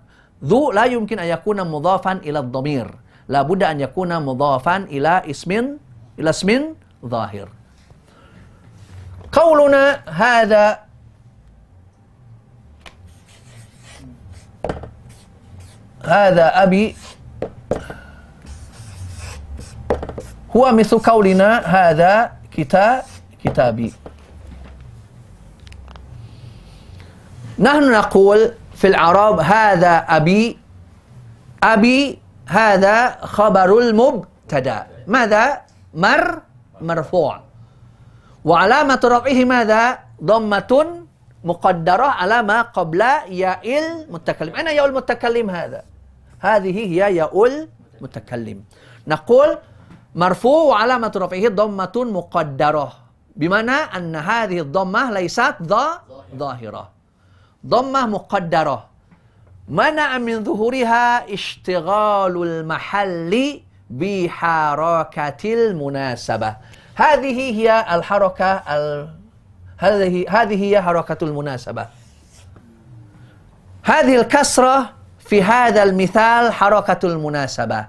ذو 0.45 0.73
لا 0.73 0.85
يمكن 0.85 1.19
أن 1.19 1.27
يكون 1.27 1.59
مضافا 1.71 2.13
إلى 2.13 2.39
الضمير 2.39 2.87
لا 3.29 3.43
بد 3.43 3.63
أن 3.63 3.81
يكون 3.81 4.11
مضافا 4.23 4.77
إلى 4.77 5.31
اسم 5.31 5.51
إلى 6.19 6.31
اسم 6.31 6.49
ظاهر 7.07 7.49
قولنا 9.33 10.03
هذا 10.11 10.79
هذا 16.05 16.47
أبي 16.63 16.97
هو 20.57 20.73
مثل 20.73 20.99
قولنا 20.99 21.51
هذا 21.59 22.33
كتاب 22.51 23.03
كتابي 23.45 23.93
نحن 27.61 27.93
نقول 27.93 28.41
في 28.73 28.87
العرب 28.87 29.41
هذا 29.41 29.95
أبي 30.09 30.59
أبي 31.63 32.19
هذا 32.49 32.97
خبر 33.37 33.79
المبتدأ. 33.79 34.87
ماذا؟ 35.07 35.61
مر 35.95 36.41
مرفوع. 36.81 37.41
وعلامة 38.45 39.01
رفعه 39.05 39.45
ماذا؟ 39.45 39.99
ضمة 40.25 40.73
مقدرة 41.45 42.09
على 42.21 42.43
ما 42.43 42.63
قبل 42.63 43.01
ياء 43.29 43.65
المتكلم. 43.79 44.57
أين 44.57 44.67
ياء 44.67 44.87
المتكلم 44.87 45.51
هذا؟ 45.51 45.83
هذه 46.41 46.77
هي 46.89 47.17
ياء 47.17 47.35
المتكلم. 48.01 48.65
نقول 49.07 49.59
مرفوع 50.15 50.63
وعلامة 50.65 51.13
رفعه 51.17 51.49
ضمة 51.49 51.97
مقدرة 51.97 52.93
بمعنى 53.37 53.79
أن 53.97 54.17
هذه 54.17 54.61
الضمة 54.61 55.11
ليست 55.11 55.55
ظاهرة. 56.37 57.00
ضمة 57.67 58.07
مقدرة. 58.07 58.87
منع 59.69 60.19
من 60.19 60.45
ظهورها 60.45 61.35
اشتغال 61.35 62.43
المحل 62.43 63.61
بحركة 63.91 65.55
المناسبة. 65.55 66.57
هذه 66.95 67.37
هي 67.51 67.95
الحركة 67.95 68.53
ال... 68.55 69.09
هذه 69.79 70.25
هذه 70.29 70.65
هي 70.65 70.83
حركة 70.83 71.25
المناسبة. 71.25 71.87
هذه 73.83 74.21
الكسرة 74.21 74.93
في 75.19 75.43
هذا 75.43 75.83
المثال 75.83 76.53
حركة 76.53 77.07
المناسبة. 77.07 77.87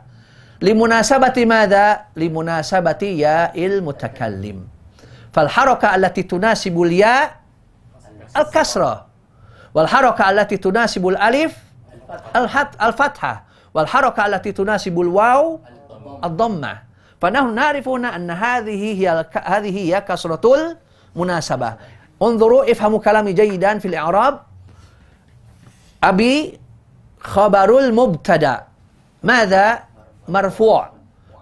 لمناسبة 0.62 1.46
ماذا؟ 1.46 2.02
لمناسبة 2.16 2.98
ياء 3.02 3.66
المتكلم. 3.66 4.68
فالحركة 5.34 5.96
التي 5.96 6.24
تناسب 6.24 6.82
الياء 6.82 7.36
الكسرة. 8.38 9.11
والحركة 9.74 10.30
التي 10.30 10.58
تناسب 10.58 11.08
الألف 11.08 11.58
الفتحة 12.82 13.44
والحركة 13.74 14.26
التي 14.26 14.52
تناسب 14.52 15.02
الواو 15.02 15.60
الضمة 16.24 16.78
فنحن 17.22 17.56
نعرف 17.56 17.88
هنا 17.88 18.16
أن 18.16 18.32
هذه 18.32 18.94
هي 18.94 19.26
هذه 19.44 19.78
هي 19.78 20.02
كسرة 20.02 20.42
المناسبة 21.16 21.74
انظروا 22.22 22.72
افهموا 22.72 23.00
كلامي 23.00 23.34
جيدا 23.34 23.80
في 23.80 23.88
الإعراب 23.88 24.40
أبي 26.04 26.60
خبر 27.20 27.80
المبتدأ 27.80 28.64
ماذا 29.24 29.80
مرفوع 30.28 30.90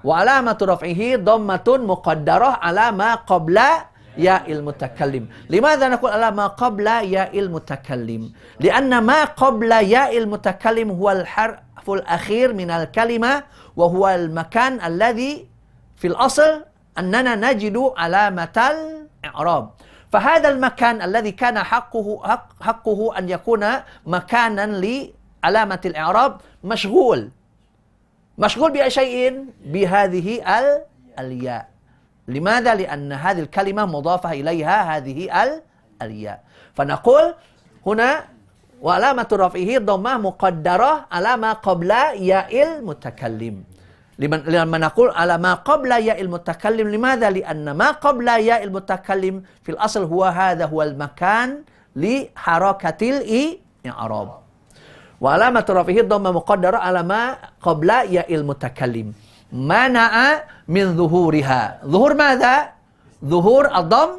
وعلامة 0.03 0.57
رفعه 0.61 1.15
ضمة 1.15 1.63
مقدرة 1.67 2.45
على 2.45 2.91
ما 2.91 3.15
قبل 3.15 3.59
ياء 4.17 4.51
المتكلم. 4.51 5.27
لماذا 5.49 5.89
نقول 5.89 6.11
على 6.11 6.31
ما 6.31 6.47
قبل 6.47 6.87
ياء 6.87 7.39
المتكلم؟ 7.39 8.31
لأن 8.59 8.97
ما 8.97 9.23
قبل 9.23 9.71
ياء 9.71 10.17
المتكلم 10.17 10.89
هو 10.91 11.11
الحرف 11.11 11.89
الأخير 11.89 12.53
من 12.53 12.71
الكلمة 12.71 13.43
وهو 13.75 14.07
المكان 14.07 14.81
الذي 14.81 15.47
في 15.95 16.07
الأصل 16.07 16.65
أننا 16.97 17.35
نجد 17.35 17.91
علامة 17.97 18.57
الإعراب. 19.23 19.69
فهذا 20.11 20.49
المكان 20.49 21.01
الذي 21.01 21.31
كان 21.31 21.59
حقه 21.59 22.21
حق 22.23 22.63
حقه 22.63 23.17
أن 23.17 23.29
يكون 23.29 23.65
مكانا 24.05 24.65
لعلامة 24.65 25.81
الإعراب 25.85 26.41
مشغول. 26.63 27.29
مشغول 28.37 28.71
بأي 28.71 28.89
شيء 28.89 29.45
بهذه 29.65 30.41
الياء. 31.19 31.69
لماذا؟ 32.29 32.75
لأن 32.75 33.13
هذه 33.13 33.39
الكلمة 33.39 33.85
مضافة 33.85 34.31
إليها 34.31 34.97
هذه 34.97 35.17
الياء 36.01 36.39
فنقول 36.75 37.25
هنا 37.85 38.25
وعلامة 38.81 39.27
رفعه 39.33 39.77
ضمة 39.77 40.17
مقدرة 40.17 41.05
على 41.11 41.37
ما 41.37 41.51
قبل 41.53 41.89
ياء 42.31 42.51
المتكلم 42.63 43.63
لما 44.19 44.77
نقول 44.77 45.09
على 45.09 45.37
ما 45.37 45.53
قبل 45.53 45.91
ياء 45.91 46.21
المتكلم 46.21 46.87
لماذا؟ 46.89 47.29
لأن 47.29 47.71
ما 47.71 47.91
قبل 47.91 48.27
ياء 48.27 48.63
المتكلم 48.63 49.43
في 49.63 49.69
الأصل 49.71 50.03
هو 50.03 50.23
هذا 50.23 50.65
هو 50.65 50.83
المكان 50.83 51.63
لحركة 51.95 53.01
الإعراب 53.09 54.29
وعلامة 55.21 55.65
رفعه 55.69 55.99
الضمة 55.99 56.31
مقدرة 56.31 56.77
على 56.77 57.03
ما 57.03 57.37
قبل 57.61 57.89
ياء 57.89 58.35
المتكلم 58.35 59.13
منع 59.53 60.11
من 60.67 60.97
ظهورها. 60.97 61.79
ظهور 61.85 62.13
ماذا؟ 62.13 62.69
ظهور 63.25 63.77
الضم 63.77 64.09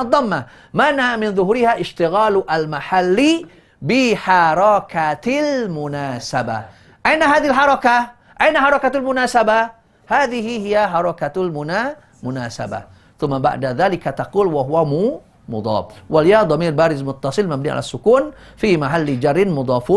الضمة. 0.00 0.44
منع 0.74 1.16
من 1.16 1.34
ظهورها 1.34 1.80
اشتغال 1.80 2.50
المحل 2.50 3.46
بحركة 3.82 5.26
المناسبة. 5.26 6.62
أين 7.06 7.22
هذه 7.22 7.46
الحركة؟ 7.48 8.10
أين 8.40 8.58
حركة 8.58 8.98
المناسبة؟ 8.98 9.70
هذه 10.06 10.66
هي 10.66 10.88
حركة 10.88 11.32
المناسبة 11.36 12.82
ثم 13.20 13.38
بعد 13.38 13.64
ذلك 13.64 14.02
تقول 14.02 14.46
وهو 14.46 14.84
مو 14.84 15.20
مضاف. 15.48 15.84
والياء 16.10 16.44
ضمير 16.44 16.72
بارز 16.72 17.02
متصل 17.02 17.46
مبني 17.48 17.70
على 17.70 17.78
السكون 17.78 18.32
في 18.56 18.76
محل 18.76 19.20
جر 19.20 19.48
مضاف 19.48 19.90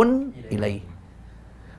إليه. 0.51 0.79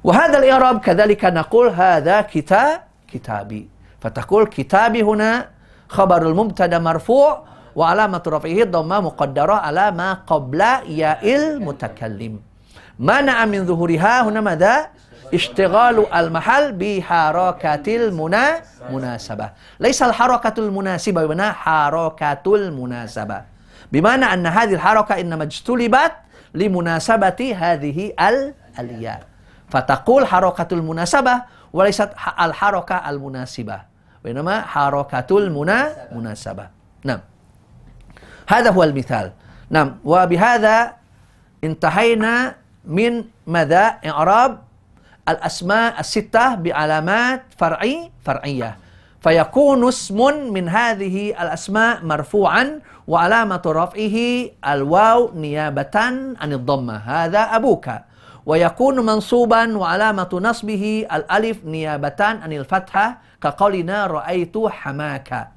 وهذا 0.04 0.38
الإعراب 0.38 0.80
كذلك 0.80 1.24
نقول 1.24 1.68
هذا 1.68 2.20
كتاب 2.20 2.89
كتابي 3.12 3.68
فتقول 4.00 4.46
كتابي 4.46 5.02
هنا 5.02 5.48
خبر 5.88 6.22
المبتدا 6.22 6.78
مرفوع 6.78 7.44
وعلامة 7.76 8.22
رفعه 8.26 8.62
الضمة 8.62 9.00
مقدرة 9.00 9.54
على 9.54 9.90
ما 9.90 10.12
قبل 10.12 10.60
ياء 10.86 11.36
المتكلم. 11.36 12.40
منع 12.98 13.44
من 13.44 13.66
ظهورها 13.66 14.22
هنا 14.22 14.40
ماذا؟ 14.40 14.88
اشتغال 15.34 16.14
المحل 16.14 16.72
بحركة 16.72 17.86
المناسبة 17.96 19.50
ليس 19.80 20.02
الحركة 20.02 20.54
المناسبة 20.58 21.26
بمعنى 21.26 21.52
حركة 21.52 22.42
المناسبة. 22.46 23.42
بمعنى 23.92 24.24
أن 24.24 24.46
هذه 24.46 24.74
الحركة 24.74 25.20
إنما 25.20 25.44
اجتلبت 25.44 26.12
لمناسبة 26.54 27.56
هذه 27.58 28.12
الياء. 28.78 29.22
فتقول 29.68 30.26
حركة 30.26 30.68
المناسبة 30.72 31.42
وليست 31.72 32.10
الحركة 32.40 33.10
المناسبة 33.10 33.80
وإنما 34.24 34.60
حركة 34.60 35.38
المناسبة. 35.38 36.66
نعم. 37.04 37.20
هذا 38.48 38.70
هو 38.70 38.82
المثال. 38.82 39.32
نعم. 39.70 39.96
وبهذا 40.04 40.92
انتهينا 41.64 42.54
من 42.84 43.24
ماذا 43.46 43.84
إعراب 44.06 44.58
الأسماء 45.28 46.00
الستة 46.00 46.54
بعلامات 46.54 47.42
فرعي 47.58 48.10
فرعية. 48.24 48.76
فيكون 49.20 49.88
اسم 49.88 50.18
من 50.52 50.68
هذه 50.68 51.42
الأسماء 51.42 52.04
مرفوعا 52.04 52.80
وعلامة 53.08 53.62
رفعه 53.66 54.16
الواو 54.74 55.30
نيابة 55.34 55.96
عن 56.40 56.52
الضمة. 56.52 56.96
هذا 56.96 57.40
أبوك. 57.40 58.09
ويكون 58.46 59.06
منصوبا 59.06 59.78
وعلامة 59.78 60.28
نصبه 60.32 61.06
الألف 61.12 61.64
نيابة 61.64 62.16
عن 62.20 62.52
الفتحة 62.52 63.18
كقولنا 63.42 64.06
رأيت 64.06 64.56
حماك. 64.58 65.48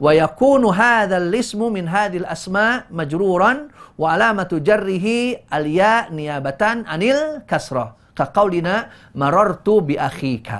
ويكون 0.00 0.64
هذا 0.66 1.16
الاسم 1.16 1.72
من 1.72 1.88
هذه 1.88 2.16
الأسماء 2.16 2.84
مجرورا 2.90 3.68
وعلامة 3.98 4.48
جره 4.52 5.36
الياء 5.54 6.12
نيابة 6.12 6.62
عن 6.62 7.02
الكسرة 7.02 7.96
كقولنا 8.16 8.86
مررت 9.14 9.68
بأخيك. 9.70 10.52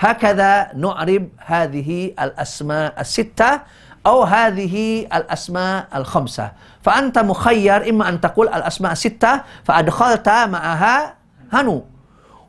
هكذا 0.00 0.70
نعرب 0.74 1.28
هذه 1.38 2.14
الأسماء 2.20 3.00
الستة 3.00 3.60
أو 4.06 4.22
هذه 4.22 5.06
الأسماء 5.14 5.88
الخمسة. 5.94 6.52
فأنت 6.82 7.18
مخير 7.18 7.90
إما 7.90 8.08
أن 8.08 8.20
تقول 8.20 8.48
الأسماء 8.48 8.92
الستة 8.92 9.40
فأدخلت 9.64 10.28
معها 10.28 11.14
هنو. 11.52 11.84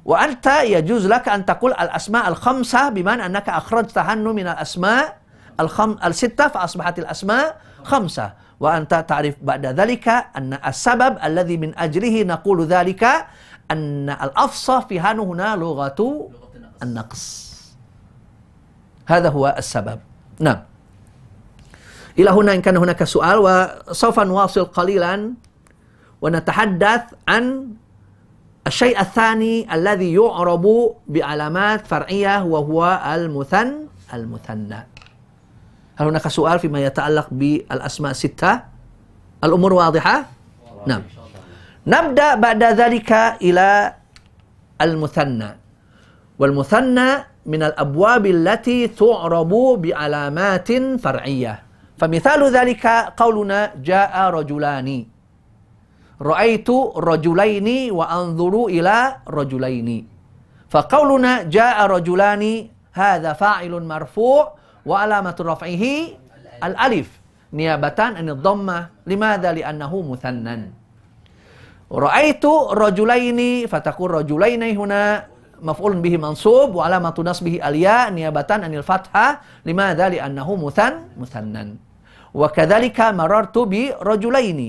وأنت 0.05 0.47
يجوز 0.47 1.07
لك 1.07 1.29
أن 1.29 1.45
تقول 1.45 1.71
الأسماء 1.71 2.29
الخمسة 2.29 2.89
بمعنى 2.89 3.25
أنك 3.25 3.49
أخرجت 3.49 3.97
هنو 3.97 4.33
من 4.33 4.47
الأسماء 4.47 5.17
الخم... 5.59 5.97
الستة 6.05 6.47
فأصبحت 6.47 6.99
الأسماء 6.99 7.57
خمسة. 7.83 8.33
وأنت 8.59 9.05
تعرف 9.07 9.35
بعد 9.41 9.65
ذلك 9.65 10.07
أن 10.09 10.57
السبب 10.67 11.17
الذي 11.23 11.57
من 11.57 11.77
أجله 11.77 12.23
نقول 12.23 12.65
ذلك 12.65 13.03
أن 13.71 14.09
الأفصى 14.09 14.81
في 14.89 14.99
هنو 14.99 15.33
هنا 15.33 15.55
لغة 15.55 16.29
النقص. 16.83 17.51
هذا 19.05 19.29
هو 19.29 19.55
السبب. 19.57 19.99
نعم. 20.39 20.70
إلى 22.19 22.29
هنا 22.29 22.53
إن 22.53 22.61
كان 22.61 22.77
هناك 22.77 23.03
سؤال 23.03 23.37
وسوف 23.39 24.19
نواصل 24.19 24.65
قليلا 24.65 25.33
ونتحدث 26.21 27.01
عن 27.27 27.73
الشيء 28.67 29.01
الثاني 29.01 29.73
الذي 29.73 30.13
يعرب 30.13 30.65
بعلامات 31.07 31.87
فرعية 31.87 32.43
وهو 32.43 33.01
المثن 33.15 33.87
المثنى. 34.13 34.87
هل 35.95 36.05
هناك 36.07 36.27
سؤال 36.27 36.59
فيما 36.59 36.79
يتعلق 36.85 37.27
بالأسماء 37.31 38.11
الستة؟ 38.11 38.61
الأمور 39.43 39.73
واضحة؟ 39.73 40.25
نعم. 40.87 41.01
نبدأ 41.87 42.35
بعد 42.35 42.63
ذلك 42.63 43.11
إلى 43.41 43.93
المثنى. 44.81 45.49
والمثنى 46.39 47.09
من 47.45 47.61
الأبواب 47.63 48.25
التي 48.25 48.87
تعرب 48.87 49.53
بعلامات 49.81 50.69
فرعية. 51.01 51.70
فمثال 52.01 52.41
ذلك 52.49 52.85
قولنا 53.13 53.77
جاء 53.77 54.13
رجلان 54.33 55.05
رأيت 56.21 56.69
رجلين 56.97 57.67
وأنظر 57.91 58.53
إلى 58.65 58.97
رجلين 59.29 59.89
فقولنا 60.69 61.33
جاء 61.43 61.77
رجلان 61.85 62.43
هذا 62.93 63.31
فاعل 63.33 63.73
مرفوع 63.85 64.41
وعلامة 64.85 65.37
رفعه 65.41 65.83
الألف 66.63 67.07
نيابة 67.53 67.99
عن 67.99 68.29
الضمة 68.29 68.79
لماذا؟ 69.07 69.51
لأنه 69.53 69.91
مثنى 70.01 70.55
رأيت 71.91 72.45
رجلين 72.85 73.67
فتقول 73.67 74.11
رجلين 74.11 74.63
هنا 74.77 75.03
مفعول 75.61 75.93
به 76.01 76.17
منصوب 76.17 76.75
وعلامة 76.75 77.13
نصبه 77.19 77.61
الياء 77.61 78.09
نيابة 78.09 78.49
عن 78.49 78.73
الفتحة 78.73 79.41
لماذا؟ 79.65 80.09
لأنه 80.09 80.47
مثن 80.55 80.93
مثنى 81.17 81.90
وكذلك 82.33 82.99
مررت 83.01 83.57
برجلين 83.57 84.59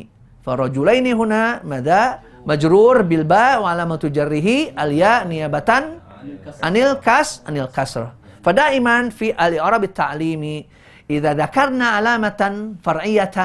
فرجلين 0.42 1.06
هنا 1.14 1.60
ماذا؟ 1.64 2.18
مجرور 2.46 3.02
بالباء 3.02 3.62
وعلامة 3.62 4.02
جره 4.04 4.48
الياء 4.82 5.28
نيابة 5.28 5.70
عن 6.62 6.74
الكس 6.76 7.42
عن 7.48 7.56
الكسر 7.56 8.08
فدائما 8.42 9.08
في 9.08 9.30
الإعراب 9.46 9.84
التعليمي 9.84 10.66
إذا 11.10 11.34
ذكرنا 11.34 11.86
علامة 11.86 12.72
فرعية 12.82 13.38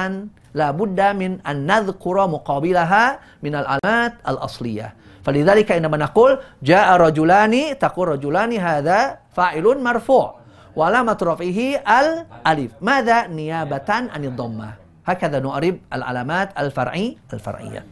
لا 0.54 0.70
بد 0.70 1.00
من 1.00 1.38
أن 1.46 1.66
نذكر 1.66 2.26
مقابلها 2.26 3.18
من 3.42 3.54
العلامات 3.54 4.14
الأصلية 4.28 4.94
فلذلك 5.24 5.72
عندما 5.72 5.96
نقول 5.96 6.38
جاء 6.62 6.96
رجلان 6.96 7.78
تقول 7.78 8.08
رجلان 8.08 8.52
هذا 8.52 9.18
فاعل 9.36 9.82
مرفوع 9.82 10.37
وعلامة 10.78 11.18
رفعه 11.22 11.60
الألف 11.90 12.70
ماذا 12.78 13.26
نيابة 13.26 13.88
عن 14.14 14.22
الضمة؟ 14.30 14.70
هكذا 15.06 15.38
نعرب 15.42 15.76
العلامات 15.92 16.48
الفرعي 16.54 17.18
الفرعية. 17.34 17.82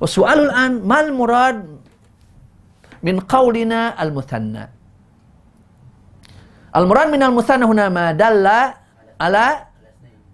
والسؤال 0.00 0.38
الآن 0.52 0.84
ما 0.84 1.00
المراد 1.00 1.64
من 3.02 3.20
قولنا 3.24 4.02
المثنى؟ 4.02 4.64
المراد 6.76 7.08
من 7.08 7.22
المثنى 7.22 7.64
هنا 7.64 7.88
ما 7.88 8.12
دل 8.12 8.46
على 9.20 9.46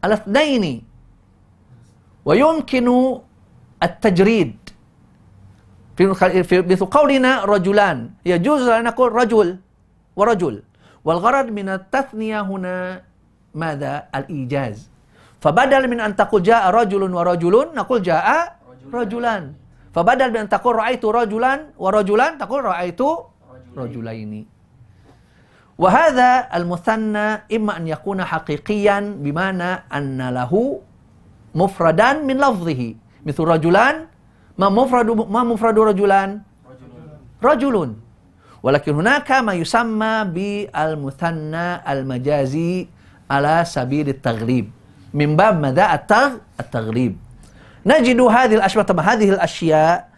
على 0.02 0.14
اثنين 0.14 0.64
ويمكن 2.26 2.88
التجريد. 3.82 4.58
في 5.96 6.56
مثل 6.66 6.86
قولنا 6.86 7.44
رجلان. 7.44 8.10
يجوز 8.26 8.66
أن 8.68 8.84
نقول 8.90 9.12
رجل 9.12 9.48
ورجل. 10.16 10.62
والغرض 11.04 11.46
من 11.50 11.68
التثنية 11.68 12.40
هنا 12.40 13.02
ماذا؟ 13.54 13.92
الإيجاز 14.14 14.90
فبدل 15.42 15.82
من 15.90 15.98
أن 16.00 16.16
تقول 16.16 16.42
جاء 16.42 16.70
رجل 16.70 17.02
ورجل 17.02 17.54
نقول 17.74 17.98
جاء 18.02 18.26
رجلان 18.94 19.44
فبدل 19.94 20.28
من 20.30 20.36
أن 20.36 20.48
تقول 20.48 20.74
رأيت 20.76 21.04
رجلا 21.04 21.52
ورجلان 21.78 22.32
تقول 22.38 22.64
رأيت 22.64 23.00
رجلين 23.76 24.32
وهذا 25.78 26.30
المثنى 26.54 27.26
إما 27.56 27.72
أن 27.76 27.84
يكون 27.88 28.18
حقيقيا 28.24 28.98
بمعنى 29.18 29.70
أن 29.90 30.20
له 30.30 30.52
مفردا 31.54 32.10
من 32.22 32.36
لفظه 32.38 32.82
مثل 33.26 33.42
رجلان 33.42 33.96
ما 34.58 34.68
مفرد 34.68 35.08
ما 35.30 35.42
مفرد 35.42 35.78
رجلان 35.78 36.30
رجل 37.42 37.76
ولكن 38.62 38.94
هناك 38.94 39.30
ما 39.32 39.52
يسمى 39.52 40.24
بالمثنى 40.24 41.92
المجازي 41.92 42.88
على 43.30 43.64
سبيل 43.66 44.08
التغريب 44.08 44.70
من 45.14 45.36
باب 45.36 45.60
ماذا؟ 45.60 45.94
التغ 45.94 46.30
التغريب 46.60 47.16
نجد 47.86 48.20
هذه 48.20 48.54
الأشياء 48.54 48.84
طبعا 48.84 49.04
هذه 49.04 49.30
الأشياء 49.30 50.08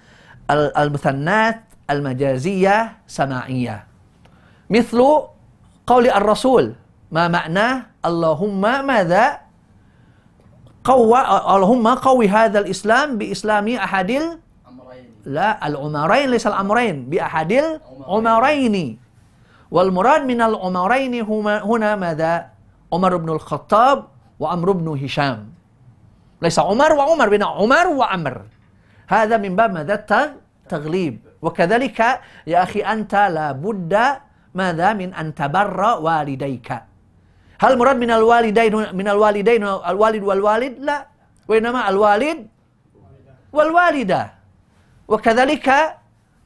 ال- 0.51 0.77
المثنات 0.77 1.61
المجازية 1.91 2.93
سماعية. 3.07 3.85
مثل 4.71 4.99
قول 5.87 6.05
الرسول 6.11 6.73
ما 7.13 7.29
معناه؟ 7.29 7.83
اللهم 8.05 8.61
ماذا؟ 8.87 9.39
قوى 10.85 11.21
اللهم 11.55 11.89
قوي 11.89 12.29
هذا 12.29 12.59
الإسلام 12.59 13.19
بإسلام 13.19 13.69
أحد 13.69 14.39
لا 15.27 15.67
العمرين 15.67 16.31
ليس 16.31 16.47
الأمرين 16.47 16.97
بأحد 17.11 17.53
العمرين 17.53 18.77
والمراد 19.71 20.23
من 20.25 20.41
العمرين 20.43 21.15
هما 21.21 21.63
هنا 21.63 21.97
ماذا؟ 21.97 22.35
عمر 22.93 23.17
بن 23.17 23.29
الخطاب 23.29 23.99
وعمر 24.41 24.69
بن 24.73 24.89
هشام. 25.05 25.41
ليس 26.43 26.59
عمر 26.59 26.93
وعمر 26.93 27.29
بين 27.29 27.43
عمر 27.43 27.87
وعمر. 27.87 28.37
هذا 29.09 29.37
من 29.37 29.57
باب 29.57 29.73
ماذا؟ 29.73 29.95
التغ- 29.95 30.37
تغليب. 30.69 31.19
وكذلك 31.43 31.99
يا 32.47 32.63
أخي 32.63 32.81
أنت 32.81 33.15
لابد 33.15 33.93
ماذا؟ 34.55 34.93
من 34.93 35.15
أن 35.15 35.35
تبر 35.35 35.81
والديك. 36.01 36.69
هل 37.61 37.73
المراد 37.73 37.97
من 37.97 38.11
الوالدين 38.11 38.75
من 38.97 39.09
الوالدين 39.09 39.63
الوالد 39.65 40.23
والوالد؟ 40.23 40.75
لا. 40.79 41.07
وإنما 41.49 41.89
الوالد 41.89 42.47
والوالدة. 43.53 44.23
وكذلك 45.09 45.69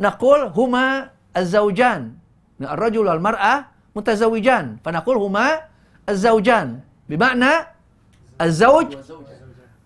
نقول 0.00 0.40
هما 0.56 1.10
الزوجان. 1.36 2.12
الرجل 2.60 3.06
والمرأة 3.06 3.64
متزوجان. 3.96 4.76
فنقول 4.84 5.16
هما 5.16 5.60
الزوجان. 6.08 6.80
بمعنى 7.08 7.52
الزوج. 8.40 8.96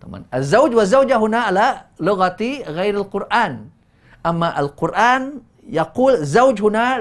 طبعا 0.00 0.24
الزوج 0.34 0.74
والزوجة 0.74 1.16
هنا 1.16 1.38
على 1.38 1.80
لغة 2.00 2.42
غير 2.66 2.94
القرآن. 2.96 3.68
أما 4.26 4.60
القرآن 4.60 5.40
يقول 5.68 6.24
زوج 6.24 6.62
هنا 6.62 7.00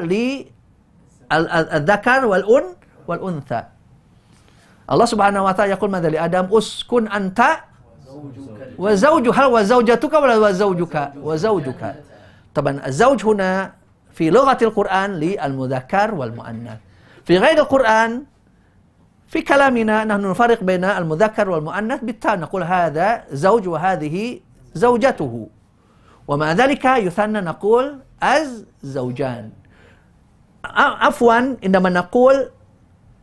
للذكر 1.31 2.25
والأن 2.25 2.65
والأنثى. 3.07 3.63
الله 4.91 5.05
سبحانه 5.05 5.43
وتعالى 5.43 5.71
يقول 5.71 5.89
ماذا 5.91 6.09
لآدم؟ 6.09 6.47
أسكن 6.51 7.07
أنت 7.07 7.41
وزوجك. 8.77 9.33
هل 9.39 9.45
وزوجتك 9.45 10.13
ولا 10.13 10.37
وزوجك؟ 10.37 10.95
وزوجك. 11.23 11.81
طبعا 12.55 12.73
الزوج 12.87 13.25
هنا 13.25 13.71
في 14.11 14.29
لغة 14.29 14.57
القرآن 14.61 15.09
للمذكر 15.19 16.15
والمؤنث. 16.15 16.77
في 17.25 17.37
غير 17.37 17.57
القرآن 17.59 18.23
في 19.27 19.41
كلامنا 19.41 20.03
نحن 20.03 20.21
نفرق 20.31 20.63
بين 20.63 20.83
المذكر 20.83 21.49
والمؤنث 21.49 21.99
بالتاء. 22.03 22.35
نقول 22.39 22.63
هذا 22.63 23.23
زوج 23.31 23.67
وهذه 23.67 24.39
زوجته. 24.73 25.47
ومع 26.27 26.51
ذلك 26.51 26.85
يثنى 26.85 27.41
نقول 27.41 27.99
الزوجان 28.23 29.49
عفوا 30.65 31.33
عندما 31.63 31.89
نقول 31.89 32.49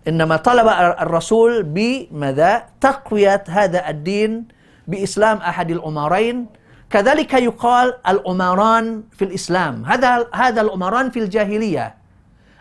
إنما 0.08 0.36
طلب 0.36 0.68
الرسول 1.00 1.62
بماذا؟ 1.62 2.62
تقوية 2.80 3.44
هذا 3.48 3.88
الدين 3.88 4.48
بإسلام 4.88 5.36
أحد 5.36 5.70
الأمرين. 5.70 6.46
كذلك 6.90 7.34
يقال 7.34 7.94
الأمران 8.08 9.02
في 9.12 9.24
الإسلام. 9.24 9.84
هذا 9.84 10.26
هذا 10.34 10.60
الأمران 10.60 11.10
في 11.10 11.18
الجاهلية. 11.20 11.94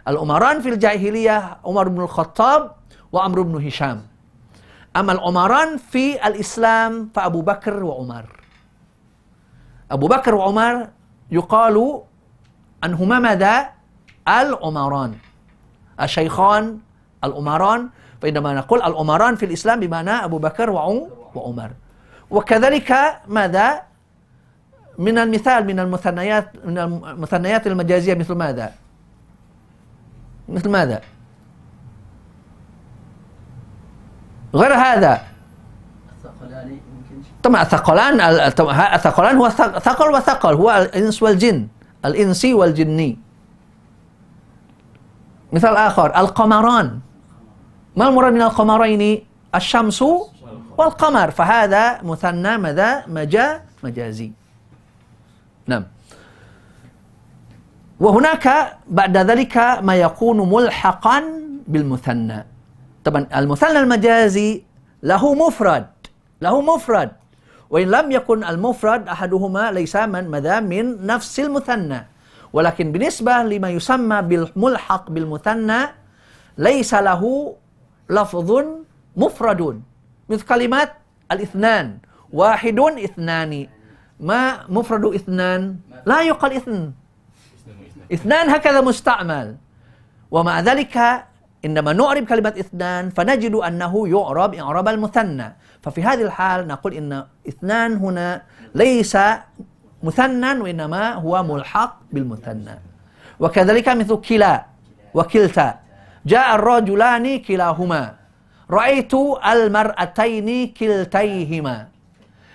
الأمران 0.08 0.62
في 0.62 0.70
الجاهلية 0.70 1.58
عمر 1.66 1.88
بن 1.88 2.02
الخطاب 2.02 2.72
وعمرو 3.12 3.44
بن 3.44 3.68
هشام. 3.68 4.02
أما 4.96 5.12
الأمران 5.12 5.78
في 5.78 6.28
الإسلام 6.28 7.10
فأبو 7.16 7.42
بكر 7.42 7.84
وعمر. 7.84 8.26
أبو 9.92 10.08
بكر 10.08 10.36
وعمر 10.36 10.88
يقال 11.32 12.02
عنهما 12.84 13.20
ماذا؟ 13.20 13.70
الأمران. 14.28 15.16
الشيخان 16.02 16.80
الأمران. 17.24 17.90
فإنما 18.22 18.54
نقول 18.54 18.82
الأمران 18.82 19.36
في 19.36 19.46
الإسلام 19.46 19.80
بمعنى 19.80 20.12
أبو 20.12 20.38
بكر 20.38 20.70
وعم- 20.70 21.08
وعمر. 21.36 21.72
وكذلك 22.32 22.94
ماذا؟ 23.28 23.82
من 24.98 25.18
المثال 25.18 25.66
من 25.66 25.80
المثنيات 25.80 26.52
من 26.66 26.78
المثنيات 26.78 27.68
المجازية 27.68 28.14
مثل 28.14 28.34
ماذا؟ 28.34 28.72
مثل 30.50 30.70
ماذا؟ 30.70 31.02
غير 34.56 34.74
هذا 34.74 35.22
طبعا 37.44 37.62
الثقلان 37.62 38.22
الثقلان 38.96 39.36
هو 39.38 39.50
ثق- 39.50 39.78
ثقل 39.80 40.10
وثقل 40.14 40.54
هو 40.54 40.72
الإنس 40.72 41.24
والجن 41.24 41.68
الإنسي 42.06 42.54
والجني 42.54 43.18
مثال 45.54 45.76
آخر 45.76 46.20
القمران 46.20 47.00
ما 47.96 48.08
المراد 48.08 48.34
من 48.34 48.42
القمرين 48.42 49.26
الشمس 49.56 50.04
والقمر 50.78 51.32
فهذا 51.32 52.02
مثنى 52.06 52.58
ماذا 52.58 52.90
مجا 53.08 53.62
مجازي. 53.84 54.32
نعم. 55.68 55.84
وهناك 58.00 58.46
بعد 58.88 59.16
ذلك 59.18 59.58
ما 59.82 59.96
يكون 59.96 60.38
ملحقا 60.50 61.18
بالمثنى. 61.68 62.40
طبعا 63.04 63.28
المثنى 63.36 63.80
المجازي 63.80 64.64
له 65.04 65.24
مفرد 65.34 65.88
له 66.42 66.56
مفرد. 66.62 67.12
وإن 67.70 67.88
لم 67.92 68.12
يكن 68.12 68.44
المفرد 68.44 69.08
أحدهما 69.08 69.72
ليس 69.72 69.96
من 69.96 70.30
ماذا؟ 70.30 70.60
من 70.60 71.06
نفس 71.06 71.40
المثنى. 71.40 72.08
ولكن 72.54 72.92
بالنسبة 72.92 73.44
لما 73.44 73.70
يسمى 73.70 74.22
بالملحق 74.22 75.10
بالمثنى 75.12 75.82
ليس 76.58 76.92
له 76.94 77.22
لفظ 78.10 78.50
مفرد. 79.18 79.82
مثل 80.30 80.44
كلمات 80.46 80.94
الاثنان 81.32 81.98
واحد 82.34 82.80
اثنان 82.80 83.68
ما 84.20 84.68
مفرد 84.70 85.06
اثنان 85.06 85.76
لا 86.06 86.22
يقال 86.22 86.52
اثن 86.54 86.92
اثنان 88.14 88.50
هكذا 88.50 88.82
مستعمل 88.82 89.56
ومع 90.32 90.60
ذلك 90.60 91.24
عندما 91.66 91.94
نعرب 91.94 92.24
كلمة 92.26 92.54
اثنان 92.60 93.10
فنجد 93.10 93.56
أنه 93.56 94.08
يعرب 94.08 94.54
إعراب 94.54 94.88
المثنى 94.88 95.56
ففي 95.82 96.04
هذه 96.04 96.22
الحال 96.22 96.68
نقول 96.68 96.94
إن 96.94 97.24
اثنان 97.48 97.94
هنا 97.98 98.42
ليس 98.76 99.18
مثنى 100.04 100.52
وإنما 100.60 101.14
هو 101.14 101.44
ملحق 101.44 101.98
بالمثنى 102.12 102.76
وكذلك 103.40 103.90
مثل 103.90 104.16
كلا 104.16 104.66
وكلتا 105.14 105.80
جاء 106.26 106.56
الرجلان 106.56 107.40
كلاهما 107.40 108.16
رأيت 108.72 109.14
المرأتين 109.46 110.74
كلتيهما. 110.74 111.88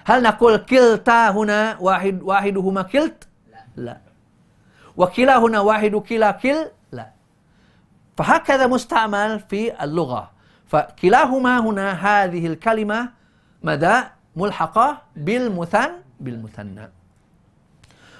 هل 0.04 0.22
نقول 0.22 0.56
كلتا 0.56 1.30
هنا 1.30 1.76
واحد 1.80 2.22
واحدهما 2.22 2.82
كلت؟ 2.82 3.28
لا. 3.76 3.96
وكلا 4.96 5.38
هنا 5.38 5.60
واحد 5.60 5.94
كلا 5.96 6.30
كل؟ 6.30 6.56
لا. 6.92 7.10
فهكذا 8.16 8.66
مستعمل 8.66 9.40
في 9.40 9.84
اللغة. 9.84 10.30
فكلاهما 10.66 11.58
هنا 11.58 11.92
هذه 11.92 12.46
الكلمة 12.46 13.08
ماذا؟ 13.62 14.10
ملحقة 14.36 15.02
بالمثن 15.16 15.90
بالمثنى. 16.20 16.88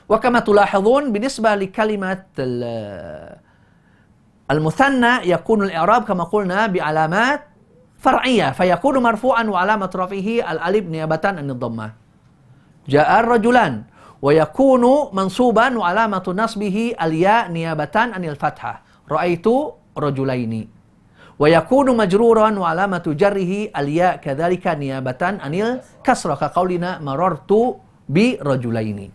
وكما 0.09 0.41
تلاحظون 0.41 1.13
بالنسبة 1.13 1.55
لكلمة 1.55 2.25
ال- 2.39 3.37
المثنى 4.51 5.31
يكون 5.31 5.63
الإعراب 5.63 6.05
كما 6.05 6.25
قلنا 6.25 6.67
بعلامات 6.67 7.41
فرعية 8.03 8.51
فيكون 8.51 8.99
مرفوعا 8.99 9.45
وعلامة 9.45 9.91
رفعه 9.95 10.29
الألف 10.53 10.85
نيابة 10.91 11.21
عن 11.25 11.51
الضمة 11.51 11.93
جاء 12.89 13.21
الرجلان 13.21 13.83
ويكون 14.23 14.85
منصوبا 15.13 15.79
وعلامة 15.79 16.27
نصبه 16.37 16.95
الياء 17.03 17.51
نيابة 17.51 17.95
عن 17.95 18.25
الفتحة 18.25 18.83
رأيت 19.11 19.47
رجلين 19.99 20.69
ويكون 21.39 21.97
مجرورا 21.97 22.51
وعلامة 22.59 23.07
جره 23.07 23.53
الياء 23.79 24.17
كذلك 24.17 24.67
نيابة 24.67 25.23
عن 25.23 25.55
الكسرة 25.55 26.35
كقولنا 26.35 26.99
مررت 26.99 27.53
برجلين 28.09 29.11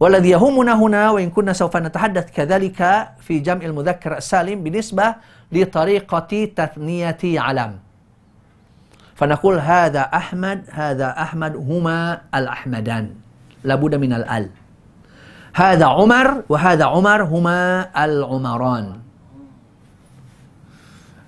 والذي 0.00 0.30
يهمنا 0.30 0.74
هنا 0.74 1.10
وإن 1.10 1.30
كنا 1.30 1.52
سوف 1.52 1.76
نتحدث 1.76 2.30
كذلك 2.34 3.08
في 3.20 3.38
جمع 3.38 3.62
المذكر 3.62 4.16
السالم 4.16 4.62
بالنسبة 4.62 5.14
لطريقة 5.52 6.32
تثنية 6.56 7.22
علم 7.24 7.91
فنقول 9.22 9.58
هذا 9.58 10.00
أحمد 10.00 10.64
هذا 10.70 11.14
أحمد 11.22 11.56
هما 11.56 12.20
الأحمدان. 12.34 13.14
لابد 13.64 13.94
من 13.94 14.12
الأل. 14.12 14.50
هذا 15.54 15.86
عمر 15.86 16.42
وهذا 16.48 16.84
عمر 16.84 17.22
هما 17.22 17.86
العمران. 18.04 18.98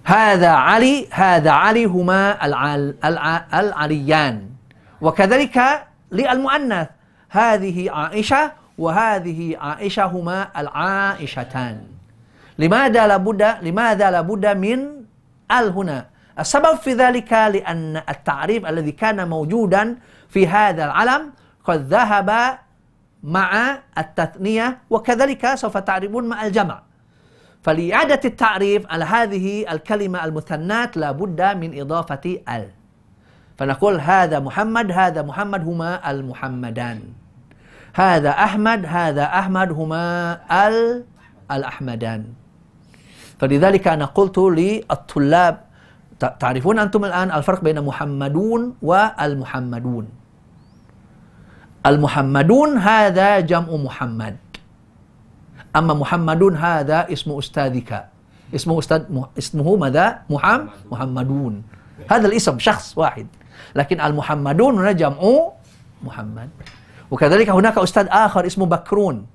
هذا 0.04 0.48
علي 0.48 1.06
هذا 1.10 1.50
علي 1.50 1.84
هما 1.84 2.46
العل 2.46 2.94
الع- 3.04 3.46
العليان. 3.54 4.50
وكذلك 5.00 5.86
للمؤنث 6.12 6.88
هذه 7.30 7.90
عائشة 7.90 8.52
وهذه 8.78 9.56
عائشة 9.60 10.04
هما 10.04 10.48
العائشتان. 10.56 11.76
لماذا 12.58 13.06
لابد 13.06 13.42
لماذا 13.62 14.10
لابد 14.10 14.46
من 14.46 14.78
ال 15.50 15.68
هنا؟ 15.70 16.13
السبب 16.38 16.74
في 16.74 16.92
ذلك 16.92 17.32
لأن 17.32 17.96
التعريف 17.96 18.66
الذي 18.66 18.92
كان 18.92 19.28
موجودا 19.28 19.96
في 20.28 20.48
هذا 20.48 20.84
العلم 20.84 21.32
قد 21.64 21.80
ذهب 21.88 22.58
مع 23.22 23.78
التثنية 23.98 24.78
وكذلك 24.90 25.54
سوف 25.54 25.76
تعرفون 25.76 26.24
مع 26.24 26.46
الجمع. 26.46 26.82
فلإعادة 27.62 28.20
التعريف 28.24 28.86
على 28.90 29.04
هذه 29.04 29.72
الكلمة 29.72 30.24
المثنات 30.24 30.96
لابد 30.96 31.42
من 31.42 31.80
إضافة 31.80 32.38
ال. 32.48 32.68
فنقول 33.58 34.00
هذا 34.00 34.40
محمد 34.40 34.92
هذا 34.92 35.22
محمد 35.22 35.64
هما 35.64 36.10
المحمدان. 36.10 37.00
هذا 37.94 38.30
أحمد 38.30 38.86
هذا 38.86 39.24
أحمد 39.24 39.72
هما 39.72 40.40
ال 40.68 41.04
الأحمدان. 41.50 42.24
فلذلك 43.38 43.88
أنا 43.88 44.04
قلت 44.04 44.38
للطلاب 44.38 45.63
تعرفون 46.28 46.78
أنتم 46.78 47.04
الآن 47.04 47.28
الفرق 47.30 47.60
بين 47.60 47.80
محمدون 47.80 48.74
والمحمدون. 48.82 50.06
المحمدون 51.86 52.70
هذا 52.78 53.40
جمع 53.40 53.70
محمد. 53.76 54.36
أما 55.76 55.94
محمدون 55.94 56.54
هذا 56.56 57.12
اسم 57.12 57.28
أستاذك. 57.38 57.90
اسمه 58.54 58.78
أستاذ 58.78 59.02
اسمه 59.38 59.76
ماذا؟ 59.76 60.22
محمد 60.30 60.68
محمدون. 60.92 61.54
هذا 62.10 62.26
الاسم 62.26 62.58
شخص 62.58 62.98
واحد. 62.98 63.26
لكن 63.74 64.00
المحمدون 64.00 64.72
هنا 64.78 64.92
جمع 64.92 65.20
محمد. 66.02 66.50
وكذلك 67.10 67.48
هناك 67.50 67.78
أستاذ 67.78 68.06
آخر 68.10 68.46
اسمه 68.46 68.66
بكرون. 68.66 69.26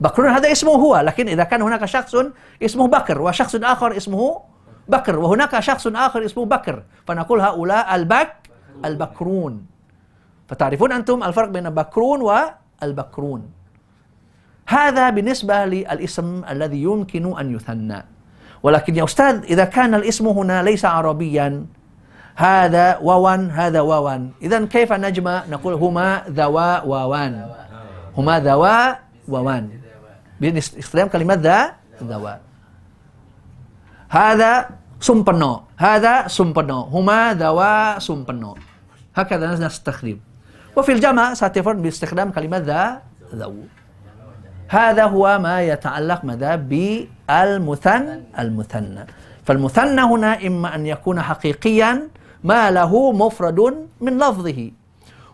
بكرون 0.00 0.30
هذا 0.30 0.52
اسمه 0.52 0.72
هو 0.72 0.96
لكن 0.96 1.28
إذا 1.28 1.44
كان 1.44 1.62
هناك 1.62 1.84
شخص 1.84 2.14
اسمه 2.62 2.86
بكر 2.88 3.22
وشخص 3.22 3.54
آخر 3.54 3.96
اسمه 3.96 4.40
بكر 4.88 5.18
وهناك 5.18 5.60
شخص 5.60 5.86
آخر 5.86 6.24
اسمه 6.24 6.44
بكر 6.44 6.82
فنقول 7.06 7.40
هؤلاء 7.40 7.94
البك 7.94 8.32
البكرون. 8.84 9.66
فتعرفون 10.48 10.92
أنتم 10.92 11.22
الفرق 11.22 11.48
بين 11.48 11.70
بكرون 11.70 12.20
والبكرون. 12.22 13.42
هذا 14.68 15.10
بالنسبة 15.10 15.64
للاسم 15.64 16.44
الذي 16.44 16.82
يمكن 16.82 17.38
أن 17.38 17.46
يثنى. 17.54 18.00
ولكن 18.62 18.96
يا 18.96 19.04
أستاذ 19.04 19.44
إذا 19.44 19.64
كان 19.64 19.94
الاسم 19.94 20.28
هنا 20.28 20.62
ليس 20.62 20.84
عربيا 20.84 21.66
هذا 22.36 22.98
واوان 22.98 23.50
هذا 23.50 23.80
واوان. 23.80 24.30
إذا 24.42 24.64
كيف 24.64 24.92
نجمع؟ 24.92 25.42
نقول 25.50 25.74
هما 25.74 26.22
ذوا 26.28 26.80
واوان. 26.80 27.34
هما 28.16 28.40
ذوا 28.40 28.94
واوان. 29.28 29.64
بإستخدام 30.40 31.08
كلمة 31.08 31.34
ذا 31.34 31.72
ذوا 32.02 32.47
هذا 34.08 34.68
سمبنو 35.00 35.62
هذا 35.76 36.28
سمبنو 36.28 36.80
هما 36.94 37.34
ذوا 37.34 37.98
سمبنو. 37.98 38.56
هكذا 39.16 39.46
نستخدم 39.54 40.18
وفي 40.76 40.92
الجمع 40.92 41.34
ستفرد 41.34 41.82
باستخدام 41.82 42.30
كلمة 42.30 42.58
ذا 42.58 43.02
ذو. 43.34 43.68
هذا 44.68 45.04
هو 45.04 45.38
ما 45.38 45.62
يتعلق 45.62 46.24
ماذا؟ 46.24 46.56
بالمثن 46.56 48.04
المثنى. 48.38 49.04
فالمثنى 49.44 50.00
هنا 50.00 50.46
إما 50.46 50.74
أن 50.74 50.86
يكون 50.86 51.22
حقيقيا 51.22 52.08
ما 52.44 52.70
له 52.70 53.12
مفرد 53.12 53.60
من 54.00 54.12
لفظه 54.18 54.70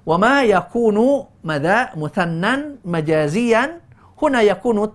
وما 0.07 0.43
يكون 0.43 0.99
ماذا؟ 1.45 1.91
مثنى 1.97 2.53
مجازيا 2.85 3.81
هنا 4.23 4.41
يكون 4.43 4.93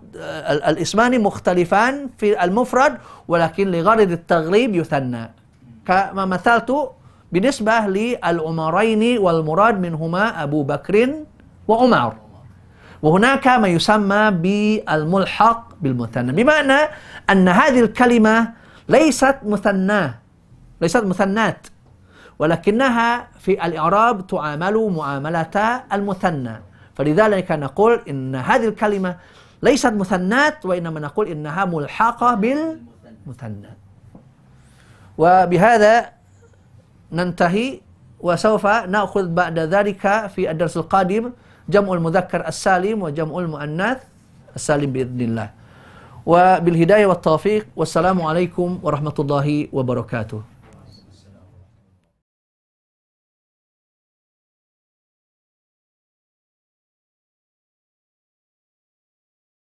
الإسمان 0.70 1.22
مختلفان 1.22 2.10
في 2.18 2.44
المفرد 2.44 2.98
ولكن 3.28 3.72
لغرض 3.72 4.12
التغليب 4.12 4.76
يثنى. 4.76 5.32
كما 5.86 6.26
مثلت 6.26 6.92
بالنسبة 7.32 7.80
للعمرين 7.80 9.18
والمراد 9.18 9.80
منهما 9.80 10.44
أبو 10.44 10.64
بكر 10.64 11.14
وعمر. 11.68 12.14
وهناك 13.02 13.48
ما 13.48 13.68
يسمى 13.68 14.32
بالملحق 14.32 15.70
بالمثنى. 15.82 16.32
بمعنى 16.32 16.80
أن 17.30 17.48
هذه 17.48 17.80
الكلمة 17.80 18.54
ليست 18.90 19.36
مثناه 19.46 20.14
ليست 20.82 21.04
مثنات 21.04 21.68
ولكنها 22.40 23.28
في 23.40 23.66
الإعراب 23.66 24.28
تعامل 24.28 24.90
معاملة 24.96 25.84
المثنى. 25.94 26.69
فلذلك 27.00 27.48
نقول 27.52 28.04
إن 28.12 28.36
هذه 28.36 28.76
الكلمة 28.76 29.16
ليست 29.64 29.96
مثنات 29.96 30.68
وإنما 30.68 31.00
نقول 31.00 31.32
إنها 31.32 31.66
ملحقة 31.66 32.36
بالمثنى. 32.36 33.72
وبهذا 35.16 35.96
ننتهي 37.12 37.80
وسوف 38.20 38.66
نأخذ 38.68 39.26
بعد 39.32 39.60
ذلك 39.60 40.04
في 40.36 40.52
الدرس 40.52 40.78
القادم 40.78 41.32
جمع 41.72 41.94
المذكر 41.94 42.48
السالم 42.48 43.02
وجمع 43.02 43.40
المؤنث 43.40 43.98
السالم 44.56 44.92
بإذن 44.92 45.22
الله. 45.22 45.48
وبالهداية 46.26 47.06
والتوفيق 47.06 47.80
والسلام 47.80 48.22
عليكم 48.22 48.80
ورحمة 48.84 49.18
الله 49.20 49.48
وبركاته. 49.72 50.59